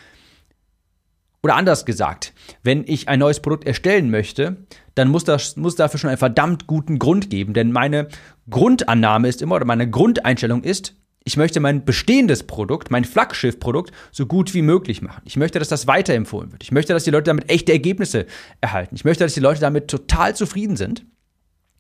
oder 1.43 1.57
anders 1.57 1.85
gesagt, 1.87 2.33
wenn 2.63 2.85
ich 2.87 3.09
ein 3.09 3.19
neues 3.19 3.41
Produkt 3.41 3.67
erstellen 3.67 4.13
möchte, 4.13 4.59
dann 4.95 5.09
muss 5.09 5.25
das 5.25 5.57
muss 5.57 5.75
dafür 5.75 5.99
schon 5.99 6.11
einen 6.11 6.19
verdammt 6.19 6.69
guten 6.69 7.01
Grund 7.01 7.31
geben. 7.31 7.53
Denn 7.53 7.73
meine 7.73 8.07
Grundannahme 8.49 9.27
ist 9.27 9.43
immer, 9.43 9.57
oder 9.57 9.65
meine 9.65 9.91
Grundeinstellung 9.91 10.63
ist, 10.63 10.95
ich 11.25 11.37
möchte 11.37 11.61
mein 11.61 11.85
bestehendes 11.85 12.45
Produkt, 12.45 12.91
mein 12.91 13.05
Flaggschiff-Produkt, 13.05 13.93
so 14.11 14.27
gut 14.27 14.55
wie 14.55 14.63
möglich 14.63 15.03
machen. 15.03 15.23
Ich 15.25 15.37
möchte, 15.37 15.59
dass 15.59 15.69
das 15.69 15.87
weiterempfohlen 15.87 16.51
wird. 16.53 16.63
Ich 16.63 16.73
möchte, 16.73 16.93
dass 16.93 17.05
die 17.05 17.11
Leute 17.11 17.25
damit 17.25 17.51
echte 17.51 17.73
Ergebnisse 17.73 18.27
erhalten. 18.61 18.95
Ich 18.95 19.05
möchte, 19.05 19.25
dass 19.25 19.35
die 19.35 19.41
Leute 19.41 19.61
damit 19.61 19.89
total 19.89 20.35
zufrieden 20.35 20.77
sind. 20.77 21.05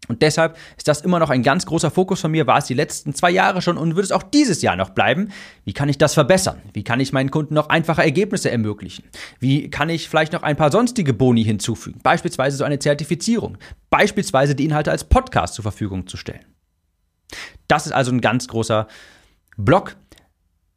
Und 0.08 0.22
deshalb 0.22 0.56
ist 0.76 0.88
das 0.88 1.02
immer 1.02 1.20
noch 1.20 1.30
ein 1.30 1.42
ganz 1.42 1.66
großer 1.66 1.90
Fokus 1.90 2.20
von 2.20 2.32
mir, 2.32 2.46
war 2.46 2.58
es 2.58 2.64
die 2.64 2.74
letzten 2.74 3.14
zwei 3.14 3.30
Jahre 3.30 3.62
schon 3.62 3.78
und 3.78 3.94
wird 3.96 4.04
es 4.04 4.12
auch 4.12 4.24
dieses 4.24 4.60
Jahr 4.60 4.74
noch 4.74 4.90
bleiben. 4.90 5.28
Wie 5.64 5.72
kann 5.72 5.88
ich 5.88 5.98
das 5.98 6.14
verbessern? 6.14 6.60
Wie 6.72 6.82
kann 6.82 7.00
ich 7.00 7.12
meinen 7.12 7.30
Kunden 7.30 7.54
noch 7.54 7.68
einfache 7.68 8.02
Ergebnisse 8.02 8.50
ermöglichen? 8.50 9.04
Wie 9.38 9.70
kann 9.70 9.88
ich 9.88 10.08
vielleicht 10.08 10.32
noch 10.32 10.42
ein 10.42 10.56
paar 10.56 10.72
sonstige 10.72 11.14
Boni 11.14 11.44
hinzufügen? 11.44 12.00
Beispielsweise 12.02 12.56
so 12.56 12.64
eine 12.64 12.78
Zertifizierung. 12.78 13.56
Beispielsweise 13.88 14.54
die 14.54 14.64
Inhalte 14.64 14.90
als 14.90 15.04
Podcast 15.04 15.54
zur 15.54 15.62
Verfügung 15.62 16.08
zu 16.08 16.16
stellen. 16.16 16.44
Das 17.68 17.86
ist 17.86 17.92
also 17.92 18.10
ein 18.10 18.20
ganz 18.20 18.48
großer 18.48 18.88
Block 19.64 19.96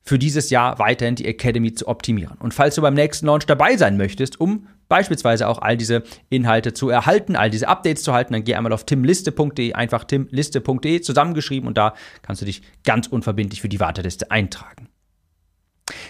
für 0.03 0.19
dieses 0.19 0.49
Jahr 0.49 0.79
weiterhin 0.79 1.15
die 1.15 1.25
Academy 1.25 1.73
zu 1.73 1.87
optimieren. 1.87 2.37
Und 2.37 2.53
falls 2.53 2.75
du 2.75 2.81
beim 2.81 2.93
nächsten 2.93 3.25
Launch 3.25 3.45
dabei 3.45 3.77
sein 3.77 3.95
möchtest, 3.95 4.39
um 4.39 4.67
beispielsweise 4.89 5.47
auch 5.47 5.59
all 5.59 5.77
diese 5.77 6.03
Inhalte 6.29 6.73
zu 6.73 6.89
erhalten, 6.89 7.37
all 7.37 7.49
diese 7.49 7.69
Updates 7.69 8.03
zu 8.03 8.13
halten, 8.13 8.33
dann 8.33 8.43
geh 8.43 8.55
einmal 8.55 8.73
auf 8.73 8.85
timliste.de, 8.85 9.73
einfach 9.73 10.03
timliste.de 10.03 11.01
zusammengeschrieben 11.01 11.67
und 11.67 11.77
da 11.77 11.93
kannst 12.21 12.41
du 12.41 12.45
dich 12.45 12.61
ganz 12.83 13.07
unverbindlich 13.07 13.61
für 13.61 13.69
die 13.69 13.79
Warteliste 13.79 14.29
eintragen. 14.29 14.89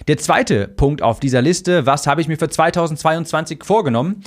Der 0.08 0.18
zweite 0.18 0.68
Punkt 0.68 1.02
auf 1.02 1.20
dieser 1.20 1.42
Liste, 1.42 1.86
was 1.86 2.08
habe 2.08 2.22
ich 2.22 2.28
mir 2.28 2.38
für 2.38 2.50
2022 2.50 3.64
vorgenommen? 3.64 4.24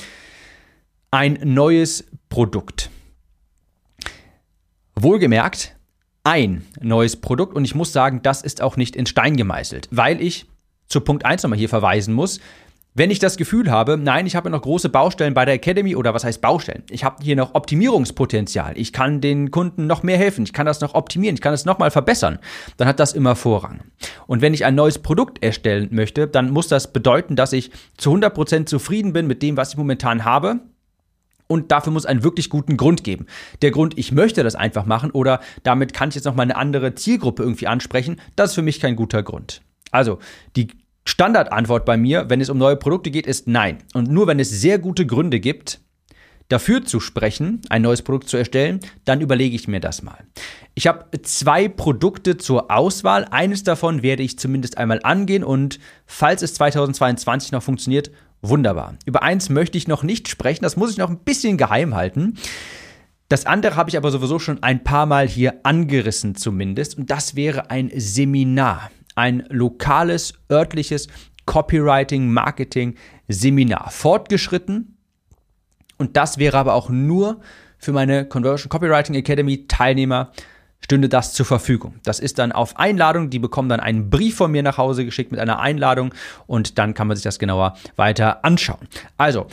Ein 1.10 1.38
neues 1.42 2.06
Produkt. 2.28 2.90
Wohlgemerkt, 4.94 5.75
ein 6.26 6.64
neues 6.80 7.14
Produkt 7.14 7.54
und 7.54 7.64
ich 7.64 7.76
muss 7.76 7.92
sagen, 7.92 8.20
das 8.20 8.42
ist 8.42 8.60
auch 8.60 8.76
nicht 8.76 8.96
in 8.96 9.06
Stein 9.06 9.36
gemeißelt, 9.36 9.88
weil 9.92 10.20
ich 10.20 10.46
zu 10.88 11.00
Punkt 11.00 11.24
1 11.24 11.44
nochmal 11.44 11.58
hier 11.58 11.68
verweisen 11.68 12.12
muss. 12.12 12.40
Wenn 12.94 13.12
ich 13.12 13.20
das 13.20 13.36
Gefühl 13.36 13.70
habe, 13.70 13.96
nein, 13.96 14.26
ich 14.26 14.34
habe 14.34 14.50
noch 14.50 14.62
große 14.62 14.88
Baustellen 14.88 15.34
bei 15.34 15.44
der 15.44 15.54
Academy 15.54 15.94
oder 15.94 16.14
was 16.14 16.24
heißt 16.24 16.40
Baustellen? 16.40 16.82
Ich 16.90 17.04
habe 17.04 17.22
hier 17.22 17.36
noch 17.36 17.54
Optimierungspotenzial. 17.54 18.72
Ich 18.76 18.92
kann 18.92 19.20
den 19.20 19.52
Kunden 19.52 19.86
noch 19.86 20.02
mehr 20.02 20.16
helfen. 20.16 20.44
Ich 20.44 20.52
kann 20.52 20.66
das 20.66 20.80
noch 20.80 20.94
optimieren. 20.94 21.36
Ich 21.36 21.42
kann 21.42 21.54
es 21.54 21.64
nochmal 21.64 21.92
verbessern. 21.92 22.38
Dann 22.76 22.88
hat 22.88 22.98
das 22.98 23.12
immer 23.12 23.36
Vorrang. 23.36 23.82
Und 24.26 24.40
wenn 24.40 24.54
ich 24.54 24.64
ein 24.64 24.74
neues 24.74 24.98
Produkt 24.98 25.44
erstellen 25.44 25.88
möchte, 25.92 26.26
dann 26.26 26.50
muss 26.50 26.66
das 26.66 26.92
bedeuten, 26.92 27.36
dass 27.36 27.52
ich 27.52 27.70
zu 27.98 28.12
100% 28.12 28.66
zufrieden 28.66 29.12
bin 29.12 29.26
mit 29.28 29.42
dem, 29.42 29.56
was 29.56 29.72
ich 29.72 29.76
momentan 29.76 30.24
habe 30.24 30.60
und 31.46 31.70
dafür 31.72 31.92
muss 31.92 32.06
einen 32.06 32.24
wirklich 32.24 32.50
guten 32.50 32.76
Grund 32.76 33.04
geben. 33.04 33.26
Der 33.62 33.70
Grund, 33.70 33.98
ich 33.98 34.12
möchte 34.12 34.42
das 34.42 34.54
einfach 34.54 34.86
machen 34.86 35.10
oder 35.10 35.40
damit 35.62 35.92
kann 35.92 36.08
ich 36.08 36.14
jetzt 36.14 36.24
noch 36.24 36.34
mal 36.34 36.42
eine 36.42 36.56
andere 36.56 36.94
Zielgruppe 36.94 37.42
irgendwie 37.42 37.66
ansprechen, 37.66 38.20
das 38.34 38.50
ist 38.50 38.54
für 38.54 38.62
mich 38.62 38.80
kein 38.80 38.96
guter 38.96 39.22
Grund. 39.22 39.62
Also, 39.90 40.18
die 40.56 40.68
Standardantwort 41.04 41.84
bei 41.84 41.96
mir, 41.96 42.28
wenn 42.28 42.40
es 42.40 42.50
um 42.50 42.58
neue 42.58 42.76
Produkte 42.76 43.10
geht, 43.10 43.26
ist 43.26 43.46
nein. 43.46 43.78
Und 43.94 44.10
nur 44.10 44.26
wenn 44.26 44.40
es 44.40 44.50
sehr 44.50 44.78
gute 44.78 45.06
Gründe 45.06 45.38
gibt, 45.38 45.80
dafür 46.48 46.84
zu 46.84 47.00
sprechen, 47.00 47.60
ein 47.70 47.82
neues 47.82 48.02
Produkt 48.02 48.28
zu 48.28 48.36
erstellen, 48.36 48.80
dann 49.04 49.20
überlege 49.20 49.56
ich 49.56 49.68
mir 49.68 49.80
das 49.80 50.02
mal. 50.02 50.18
Ich 50.74 50.86
habe 50.86 51.06
zwei 51.22 51.68
Produkte 51.68 52.36
zur 52.36 52.70
Auswahl. 52.70 53.26
Eines 53.30 53.64
davon 53.64 54.02
werde 54.02 54.22
ich 54.22 54.38
zumindest 54.38 54.78
einmal 54.78 55.00
angehen 55.02 55.42
und 55.42 55.78
falls 56.06 56.42
es 56.42 56.54
2022 56.54 57.52
noch 57.52 57.62
funktioniert, 57.62 58.10
wunderbar. 58.48 58.94
Über 59.04 59.22
eins 59.22 59.48
möchte 59.48 59.78
ich 59.78 59.88
noch 59.88 60.02
nicht 60.02 60.28
sprechen, 60.28 60.62
das 60.62 60.76
muss 60.76 60.90
ich 60.90 60.98
noch 60.98 61.10
ein 61.10 61.18
bisschen 61.18 61.56
geheim 61.56 61.94
halten. 61.94 62.38
Das 63.28 63.44
andere 63.46 63.76
habe 63.76 63.90
ich 63.90 63.96
aber 63.96 64.10
sowieso 64.10 64.38
schon 64.38 64.62
ein 64.62 64.84
paar 64.84 65.06
Mal 65.06 65.26
hier 65.26 65.60
angerissen 65.64 66.36
zumindest 66.36 66.96
und 66.96 67.10
das 67.10 67.34
wäre 67.34 67.70
ein 67.70 67.90
Seminar, 67.94 68.90
ein 69.16 69.44
lokales, 69.48 70.34
örtliches 70.50 71.08
Copywriting, 71.44 72.30
Marketing 72.30 72.94
Seminar. 73.28 73.90
Fortgeschritten 73.90 74.96
und 75.98 76.16
das 76.16 76.38
wäre 76.38 76.58
aber 76.58 76.74
auch 76.74 76.88
nur 76.88 77.40
für 77.78 77.92
meine 77.92 78.26
Conversion 78.26 78.68
Copywriting 78.68 79.14
Academy 79.16 79.66
Teilnehmer 79.66 80.32
stünde 80.86 81.08
das 81.08 81.32
zur 81.32 81.44
Verfügung. 81.44 81.96
Das 82.04 82.20
ist 82.20 82.38
dann 82.38 82.52
auf 82.52 82.78
Einladung, 82.78 83.28
die 83.28 83.40
bekommen 83.40 83.68
dann 83.68 83.80
einen 83.80 84.08
Brief 84.08 84.36
von 84.36 84.52
mir 84.52 84.62
nach 84.62 84.78
Hause 84.78 85.04
geschickt 85.04 85.32
mit 85.32 85.40
einer 85.40 85.58
Einladung 85.58 86.14
und 86.46 86.78
dann 86.78 86.94
kann 86.94 87.08
man 87.08 87.16
sich 87.16 87.24
das 87.24 87.40
genauer 87.40 87.76
weiter 87.96 88.44
anschauen. 88.44 88.86
Also, 89.16 89.48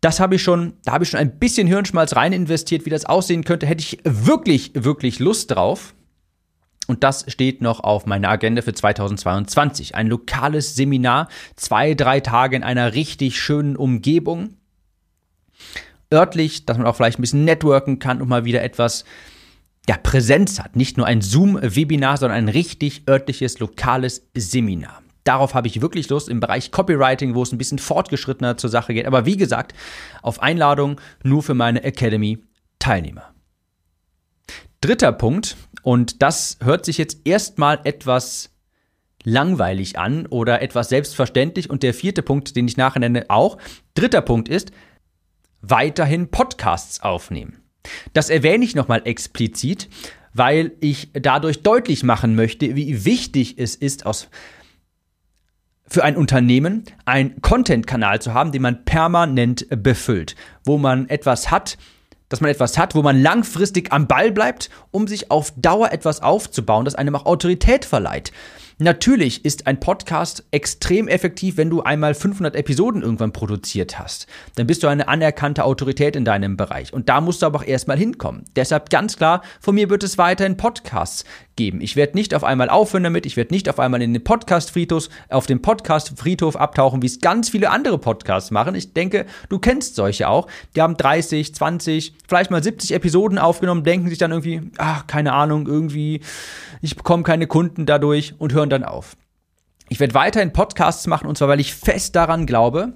das 0.00 0.18
habe 0.18 0.34
ich 0.34 0.42
schon, 0.42 0.72
da 0.84 0.94
habe 0.94 1.04
ich 1.04 1.10
schon 1.10 1.20
ein 1.20 1.38
bisschen 1.38 1.68
Hirnschmalz 1.68 2.16
rein 2.16 2.32
investiert, 2.32 2.84
wie 2.86 2.90
das 2.90 3.04
aussehen 3.04 3.44
könnte, 3.44 3.66
hätte 3.66 3.82
ich 3.82 4.00
wirklich, 4.02 4.72
wirklich 4.74 5.20
Lust 5.20 5.52
drauf. 5.52 5.94
Und 6.88 7.04
das 7.04 7.24
steht 7.28 7.62
noch 7.62 7.78
auf 7.78 8.06
meiner 8.06 8.28
Agenda 8.28 8.62
für 8.62 8.74
2022. 8.74 9.94
Ein 9.94 10.08
lokales 10.08 10.74
Seminar, 10.74 11.28
zwei, 11.54 11.94
drei 11.94 12.18
Tage 12.18 12.56
in 12.56 12.64
einer 12.64 12.94
richtig 12.94 13.40
schönen 13.40 13.76
Umgebung. 13.76 14.56
Örtlich, 16.12 16.66
dass 16.66 16.78
man 16.78 16.88
auch 16.88 16.96
vielleicht 16.96 17.20
ein 17.20 17.22
bisschen 17.22 17.44
networken 17.44 18.00
kann 18.00 18.20
und 18.20 18.28
mal 18.28 18.44
wieder 18.44 18.64
etwas 18.64 19.04
ja, 19.88 19.96
Präsenz 19.96 20.60
hat. 20.60 20.76
Nicht 20.76 20.96
nur 20.96 21.06
ein 21.06 21.22
Zoom-Webinar, 21.22 22.16
sondern 22.16 22.38
ein 22.38 22.48
richtig 22.48 23.02
örtliches, 23.08 23.58
lokales 23.58 24.28
Seminar. 24.34 25.02
Darauf 25.24 25.54
habe 25.54 25.68
ich 25.68 25.80
wirklich 25.80 26.08
Lust 26.08 26.28
im 26.28 26.40
Bereich 26.40 26.70
Copywriting, 26.70 27.34
wo 27.34 27.42
es 27.42 27.52
ein 27.52 27.58
bisschen 27.58 27.78
fortgeschrittener 27.78 28.56
zur 28.56 28.70
Sache 28.70 28.94
geht. 28.94 29.06
Aber 29.06 29.24
wie 29.24 29.36
gesagt, 29.36 29.72
auf 30.20 30.42
Einladung 30.42 31.00
nur 31.22 31.42
für 31.42 31.54
meine 31.54 31.84
Academy-Teilnehmer. 31.84 33.32
Dritter 34.80 35.12
Punkt, 35.12 35.56
und 35.82 36.22
das 36.22 36.58
hört 36.62 36.84
sich 36.84 36.98
jetzt 36.98 37.20
erstmal 37.24 37.80
etwas 37.84 38.50
langweilig 39.22 39.98
an 39.98 40.26
oder 40.26 40.60
etwas 40.60 40.88
selbstverständlich. 40.88 41.70
Und 41.70 41.84
der 41.84 41.94
vierte 41.94 42.22
Punkt, 42.22 42.56
den 42.56 42.66
ich 42.66 42.76
nachher 42.76 42.98
nenne, 42.98 43.26
auch. 43.28 43.58
Dritter 43.94 44.22
Punkt 44.22 44.48
ist, 44.48 44.72
weiterhin 45.60 46.32
Podcasts 46.32 47.00
aufnehmen. 47.00 47.61
Das 48.12 48.30
erwähne 48.30 48.64
ich 48.64 48.74
nochmal 48.74 49.02
explizit, 49.04 49.88
weil 50.34 50.72
ich 50.80 51.10
dadurch 51.12 51.62
deutlich 51.62 52.02
machen 52.02 52.34
möchte, 52.34 52.76
wie 52.76 53.04
wichtig 53.04 53.58
es 53.58 53.74
ist, 53.74 54.06
aus 54.06 54.28
für 55.86 56.04
ein 56.04 56.16
Unternehmen 56.16 56.84
einen 57.04 57.42
Content-Kanal 57.42 58.22
zu 58.22 58.32
haben, 58.32 58.50
den 58.50 58.62
man 58.62 58.84
permanent 58.86 59.66
befüllt, 59.82 60.36
wo 60.64 60.78
man 60.78 61.06
etwas 61.10 61.50
hat, 61.50 61.76
dass 62.30 62.40
man 62.40 62.50
etwas 62.50 62.78
hat, 62.78 62.94
wo 62.94 63.02
man 63.02 63.20
langfristig 63.20 63.92
am 63.92 64.06
Ball 64.06 64.32
bleibt, 64.32 64.70
um 64.90 65.06
sich 65.06 65.30
auf 65.30 65.52
Dauer 65.56 65.92
etwas 65.92 66.22
aufzubauen, 66.22 66.86
das 66.86 66.94
einem 66.94 67.14
auch 67.14 67.26
Autorität 67.26 67.84
verleiht. 67.84 68.32
Natürlich 68.82 69.44
ist 69.44 69.68
ein 69.68 69.78
Podcast 69.78 70.42
extrem 70.50 71.06
effektiv, 71.06 71.56
wenn 71.56 71.70
du 71.70 71.82
einmal 71.82 72.14
500 72.14 72.56
Episoden 72.56 73.02
irgendwann 73.02 73.32
produziert 73.32 74.00
hast. 74.00 74.26
Dann 74.56 74.66
bist 74.66 74.82
du 74.82 74.88
eine 74.88 75.06
anerkannte 75.06 75.62
Autorität 75.62 76.16
in 76.16 76.24
deinem 76.24 76.56
Bereich. 76.56 76.92
Und 76.92 77.08
da 77.08 77.20
musst 77.20 77.42
du 77.42 77.46
aber 77.46 77.60
auch 77.60 77.64
erstmal 77.64 77.96
hinkommen. 77.96 78.44
Deshalb 78.56 78.90
ganz 78.90 79.16
klar, 79.16 79.42
von 79.60 79.76
mir 79.76 79.88
wird 79.88 80.02
es 80.02 80.18
weiterhin 80.18 80.56
Podcasts 80.56 81.24
geben. 81.54 81.80
Ich 81.80 81.96
werde 81.96 82.16
nicht 82.16 82.34
auf 82.34 82.42
einmal 82.42 82.70
aufhören 82.70 83.04
damit. 83.04 83.24
Ich 83.26 83.36
werde 83.36 83.54
nicht 83.54 83.68
auf 83.68 83.78
einmal 83.78 84.02
in 84.02 84.14
den 84.14 84.24
Podcast-Friedhof, 84.24 85.08
auf 85.28 85.46
dem 85.46 85.62
Podcast-Friedhof 85.62 86.56
abtauchen, 86.56 87.02
wie 87.02 87.06
es 87.06 87.20
ganz 87.20 87.50
viele 87.50 87.70
andere 87.70 87.98
Podcasts 87.98 88.50
machen. 88.50 88.74
Ich 88.74 88.94
denke, 88.94 89.26
du 89.48 89.60
kennst 89.60 89.94
solche 89.94 90.28
auch. 90.28 90.48
Die 90.74 90.82
haben 90.82 90.96
30, 90.96 91.54
20, 91.54 92.14
vielleicht 92.26 92.50
mal 92.50 92.62
70 92.62 92.94
Episoden 92.94 93.38
aufgenommen, 93.38 93.84
denken 93.84 94.08
sich 94.08 94.18
dann 94.18 94.32
irgendwie, 94.32 94.62
ach, 94.78 95.06
keine 95.06 95.34
Ahnung, 95.34 95.68
irgendwie, 95.68 96.20
ich 96.80 96.96
bekomme 96.96 97.22
keine 97.22 97.46
Kunden 97.46 97.86
dadurch 97.86 98.34
und 98.38 98.52
hören 98.52 98.71
dann 98.72 98.84
auf. 98.84 99.16
Ich 99.88 100.00
werde 100.00 100.14
weiterhin 100.14 100.52
Podcasts 100.52 101.06
machen 101.06 101.26
und 101.26 101.36
zwar, 101.36 101.48
weil 101.48 101.60
ich 101.60 101.74
fest 101.74 102.16
daran 102.16 102.46
glaube, 102.46 102.94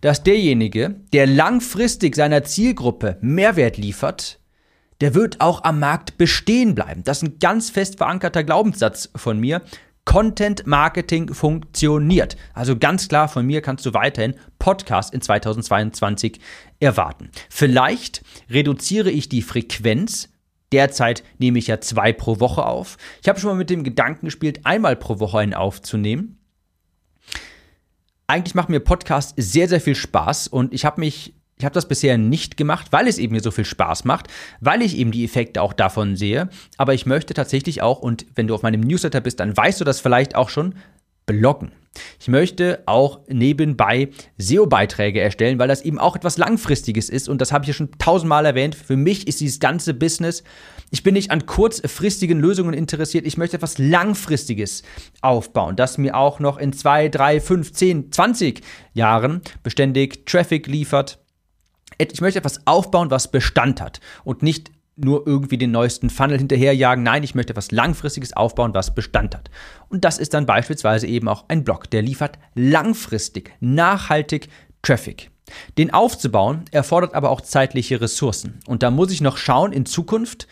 dass 0.00 0.22
derjenige, 0.22 1.00
der 1.12 1.26
langfristig 1.26 2.14
seiner 2.16 2.44
Zielgruppe 2.44 3.18
Mehrwert 3.20 3.76
liefert, 3.76 4.38
der 5.00 5.14
wird 5.14 5.40
auch 5.40 5.64
am 5.64 5.80
Markt 5.80 6.18
bestehen 6.18 6.74
bleiben. 6.74 7.02
Das 7.04 7.18
ist 7.18 7.28
ein 7.28 7.38
ganz 7.38 7.70
fest 7.70 7.98
verankerter 7.98 8.44
Glaubenssatz 8.44 9.10
von 9.16 9.38
mir. 9.38 9.62
Content 10.04 10.66
Marketing 10.66 11.32
funktioniert. 11.32 12.36
Also 12.52 12.76
ganz 12.76 13.08
klar 13.08 13.28
von 13.28 13.46
mir 13.46 13.62
kannst 13.62 13.86
du 13.86 13.94
weiterhin 13.94 14.34
Podcast 14.58 15.14
in 15.14 15.22
2022 15.22 16.40
erwarten. 16.78 17.30
Vielleicht 17.48 18.22
reduziere 18.50 19.10
ich 19.10 19.28
die 19.28 19.42
Frequenz. 19.42 20.28
Derzeit 20.74 21.22
nehme 21.38 21.60
ich 21.60 21.68
ja 21.68 21.80
zwei 21.80 22.12
pro 22.12 22.40
Woche 22.40 22.66
auf. 22.66 22.96
Ich 23.22 23.28
habe 23.28 23.38
schon 23.38 23.50
mal 23.50 23.56
mit 23.56 23.70
dem 23.70 23.84
Gedanken 23.84 24.26
gespielt, 24.26 24.62
einmal 24.64 24.96
pro 24.96 25.20
Woche 25.20 25.38
einen 25.38 25.54
aufzunehmen. 25.54 26.40
Eigentlich 28.26 28.56
macht 28.56 28.70
mir 28.70 28.80
Podcast 28.80 29.34
sehr, 29.36 29.68
sehr 29.68 29.80
viel 29.80 29.94
Spaß 29.94 30.48
und 30.48 30.74
ich 30.74 30.84
habe 30.84 31.00
mich 31.00 31.34
ich 31.56 31.64
habe 31.64 31.74
das 31.74 31.86
bisher 31.86 32.18
nicht 32.18 32.56
gemacht, 32.56 32.88
weil 32.90 33.06
es 33.06 33.18
eben 33.18 33.32
mir 33.32 33.40
so 33.40 33.52
viel 33.52 33.64
Spaß 33.64 34.04
macht, 34.04 34.26
weil 34.58 34.82
ich 34.82 34.96
eben 34.96 35.12
die 35.12 35.24
Effekte 35.24 35.62
auch 35.62 35.72
davon 35.72 36.16
sehe. 36.16 36.48
Aber 36.78 36.94
ich 36.94 37.06
möchte 37.06 37.32
tatsächlich 37.32 37.80
auch, 37.80 38.00
und 38.00 38.26
wenn 38.34 38.48
du 38.48 38.56
auf 38.56 38.62
meinem 38.62 38.80
Newsletter 38.80 39.20
bist, 39.20 39.38
dann 39.38 39.56
weißt 39.56 39.80
du 39.80 39.84
das 39.84 40.00
vielleicht 40.00 40.34
auch 40.34 40.48
schon, 40.48 40.74
bloggen. 41.26 41.72
Ich 42.20 42.28
möchte 42.28 42.82
auch 42.86 43.20
nebenbei 43.28 44.10
SEO-Beiträge 44.36 45.20
erstellen, 45.20 45.58
weil 45.58 45.68
das 45.68 45.82
eben 45.82 45.98
auch 45.98 46.16
etwas 46.16 46.38
Langfristiges 46.38 47.08
ist 47.08 47.28
und 47.28 47.40
das 47.40 47.52
habe 47.52 47.64
ich 47.64 47.68
ja 47.68 47.74
schon 47.74 47.90
tausendmal 47.98 48.46
erwähnt. 48.46 48.74
Für 48.74 48.96
mich 48.96 49.28
ist 49.28 49.40
dieses 49.40 49.60
ganze 49.60 49.94
Business, 49.94 50.42
ich 50.90 51.02
bin 51.02 51.14
nicht 51.14 51.30
an 51.30 51.46
kurzfristigen 51.46 52.40
Lösungen 52.40 52.74
interessiert, 52.74 53.26
ich 53.26 53.36
möchte 53.36 53.56
etwas 53.56 53.78
Langfristiges 53.78 54.82
aufbauen, 55.20 55.76
das 55.76 55.98
mir 55.98 56.16
auch 56.16 56.40
noch 56.40 56.58
in 56.58 56.72
zwei, 56.72 57.08
drei, 57.08 57.40
fünf, 57.40 57.72
zehn, 57.72 58.10
zwanzig 58.10 58.62
Jahren 58.92 59.40
beständig 59.62 60.26
Traffic 60.26 60.66
liefert, 60.66 61.20
ich 61.98 62.20
möchte 62.20 62.40
etwas 62.40 62.66
aufbauen, 62.66 63.10
was 63.10 63.30
Bestand 63.30 63.80
hat 63.80 64.00
und 64.24 64.42
nicht 64.42 64.72
nur 64.96 65.26
irgendwie 65.26 65.58
den 65.58 65.72
neuesten 65.72 66.10
Funnel 66.10 66.38
hinterherjagen. 66.38 67.02
Nein, 67.02 67.22
ich 67.22 67.34
möchte 67.34 67.52
etwas 67.52 67.70
Langfristiges 67.70 68.32
aufbauen, 68.32 68.74
was 68.74 68.94
Bestand 68.94 69.34
hat. 69.34 69.50
Und 69.88 70.04
das 70.04 70.18
ist 70.18 70.34
dann 70.34 70.46
beispielsweise 70.46 71.06
eben 71.06 71.28
auch 71.28 71.44
ein 71.48 71.64
Blog, 71.64 71.90
der 71.90 72.02
liefert 72.02 72.38
langfristig, 72.54 73.52
nachhaltig 73.60 74.48
Traffic. 74.82 75.30
Den 75.78 75.92
aufzubauen 75.92 76.64
erfordert 76.70 77.14
aber 77.14 77.30
auch 77.30 77.40
zeitliche 77.40 78.00
Ressourcen. 78.00 78.60
Und 78.66 78.82
da 78.82 78.90
muss 78.90 79.10
ich 79.10 79.20
noch 79.20 79.36
schauen 79.36 79.72
in 79.72 79.86
Zukunft, 79.86 80.46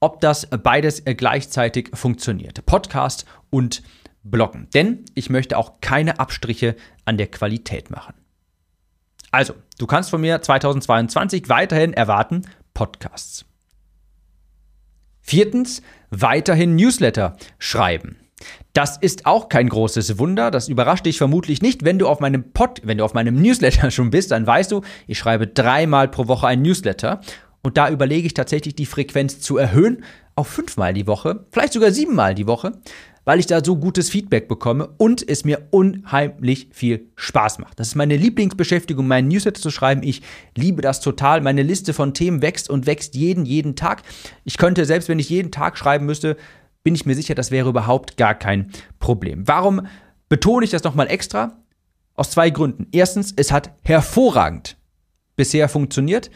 ob 0.00 0.20
das 0.20 0.46
beides 0.46 1.02
gleichzeitig 1.04 1.90
funktioniert. 1.94 2.64
Podcast 2.66 3.24
und 3.50 3.82
Bloggen. 4.22 4.68
Denn 4.74 5.04
ich 5.14 5.30
möchte 5.30 5.58
auch 5.58 5.80
keine 5.80 6.18
Abstriche 6.18 6.76
an 7.04 7.18
der 7.18 7.26
Qualität 7.26 7.90
machen. 7.90 8.14
Also, 9.30 9.54
du 9.78 9.86
kannst 9.86 10.10
von 10.10 10.20
mir 10.20 10.40
2022 10.40 11.48
weiterhin 11.48 11.92
erwarten 11.92 12.42
Podcasts. 12.72 13.44
Viertens, 15.26 15.80
weiterhin 16.10 16.76
Newsletter 16.76 17.36
schreiben. 17.58 18.18
Das 18.74 18.98
ist 18.98 19.24
auch 19.24 19.48
kein 19.48 19.70
großes 19.70 20.18
Wunder. 20.18 20.50
Das 20.50 20.68
überrascht 20.68 21.06
dich 21.06 21.16
vermutlich 21.16 21.62
nicht. 21.62 21.82
Wenn 21.82 21.98
du 21.98 22.06
auf 22.06 22.20
meinem 22.20 22.52
Pod, 22.52 22.82
wenn 22.84 22.98
du 22.98 23.04
auf 23.04 23.14
meinem 23.14 23.34
Newsletter 23.42 23.90
schon 23.90 24.10
bist, 24.10 24.32
dann 24.32 24.46
weißt 24.46 24.70
du, 24.70 24.82
ich 25.06 25.18
schreibe 25.18 25.46
dreimal 25.46 26.08
pro 26.08 26.28
Woche 26.28 26.46
ein 26.46 26.60
Newsletter. 26.60 27.22
Und 27.62 27.78
da 27.78 27.88
überlege 27.88 28.26
ich 28.26 28.34
tatsächlich 28.34 28.76
die 28.76 28.84
Frequenz 28.84 29.40
zu 29.40 29.56
erhöhen 29.56 30.04
auf 30.36 30.48
fünfmal 30.48 30.92
die 30.92 31.06
Woche, 31.06 31.46
vielleicht 31.50 31.72
sogar 31.72 31.90
siebenmal 31.90 32.34
die 32.34 32.46
Woche, 32.46 32.72
weil 33.24 33.38
ich 33.38 33.46
da 33.46 33.64
so 33.64 33.76
gutes 33.76 34.10
Feedback 34.10 34.48
bekomme 34.48 34.88
und 34.98 35.26
es 35.26 35.44
mir 35.44 35.68
unheimlich 35.70 36.68
viel 36.72 37.08
Spaß 37.16 37.58
macht. 37.58 37.80
Das 37.80 37.88
ist 37.88 37.94
meine 37.94 38.16
Lieblingsbeschäftigung, 38.16 39.06
meinen 39.06 39.28
Newsletter 39.28 39.60
zu 39.60 39.70
schreiben. 39.70 40.02
Ich 40.02 40.22
liebe 40.56 40.82
das 40.82 41.00
total. 41.00 41.40
Meine 41.40 41.62
Liste 41.62 41.94
von 41.94 42.14
Themen 42.14 42.42
wächst 42.42 42.68
und 42.68 42.86
wächst 42.86 43.14
jeden, 43.14 43.46
jeden 43.46 43.76
Tag. 43.76 44.02
Ich 44.44 44.58
könnte, 44.58 44.84
selbst 44.84 45.08
wenn 45.08 45.18
ich 45.18 45.30
jeden 45.30 45.50
Tag 45.50 45.78
schreiben 45.78 46.06
müsste, 46.06 46.36
bin 46.82 46.94
ich 46.94 47.06
mir 47.06 47.14
sicher, 47.14 47.34
das 47.34 47.50
wäre 47.50 47.70
überhaupt 47.70 48.16
gar 48.16 48.34
kein 48.34 48.70
Problem. 48.98 49.48
Warum 49.48 49.86
betone 50.28 50.64
ich 50.64 50.70
das 50.70 50.84
nochmal 50.84 51.08
extra? 51.08 51.56
Aus 52.14 52.30
zwei 52.30 52.50
Gründen. 52.50 52.86
Erstens, 52.92 53.32
es 53.34 53.50
hat 53.50 53.70
hervorragend 53.82 54.76
bisher 55.36 55.68
funktioniert. 55.68 56.30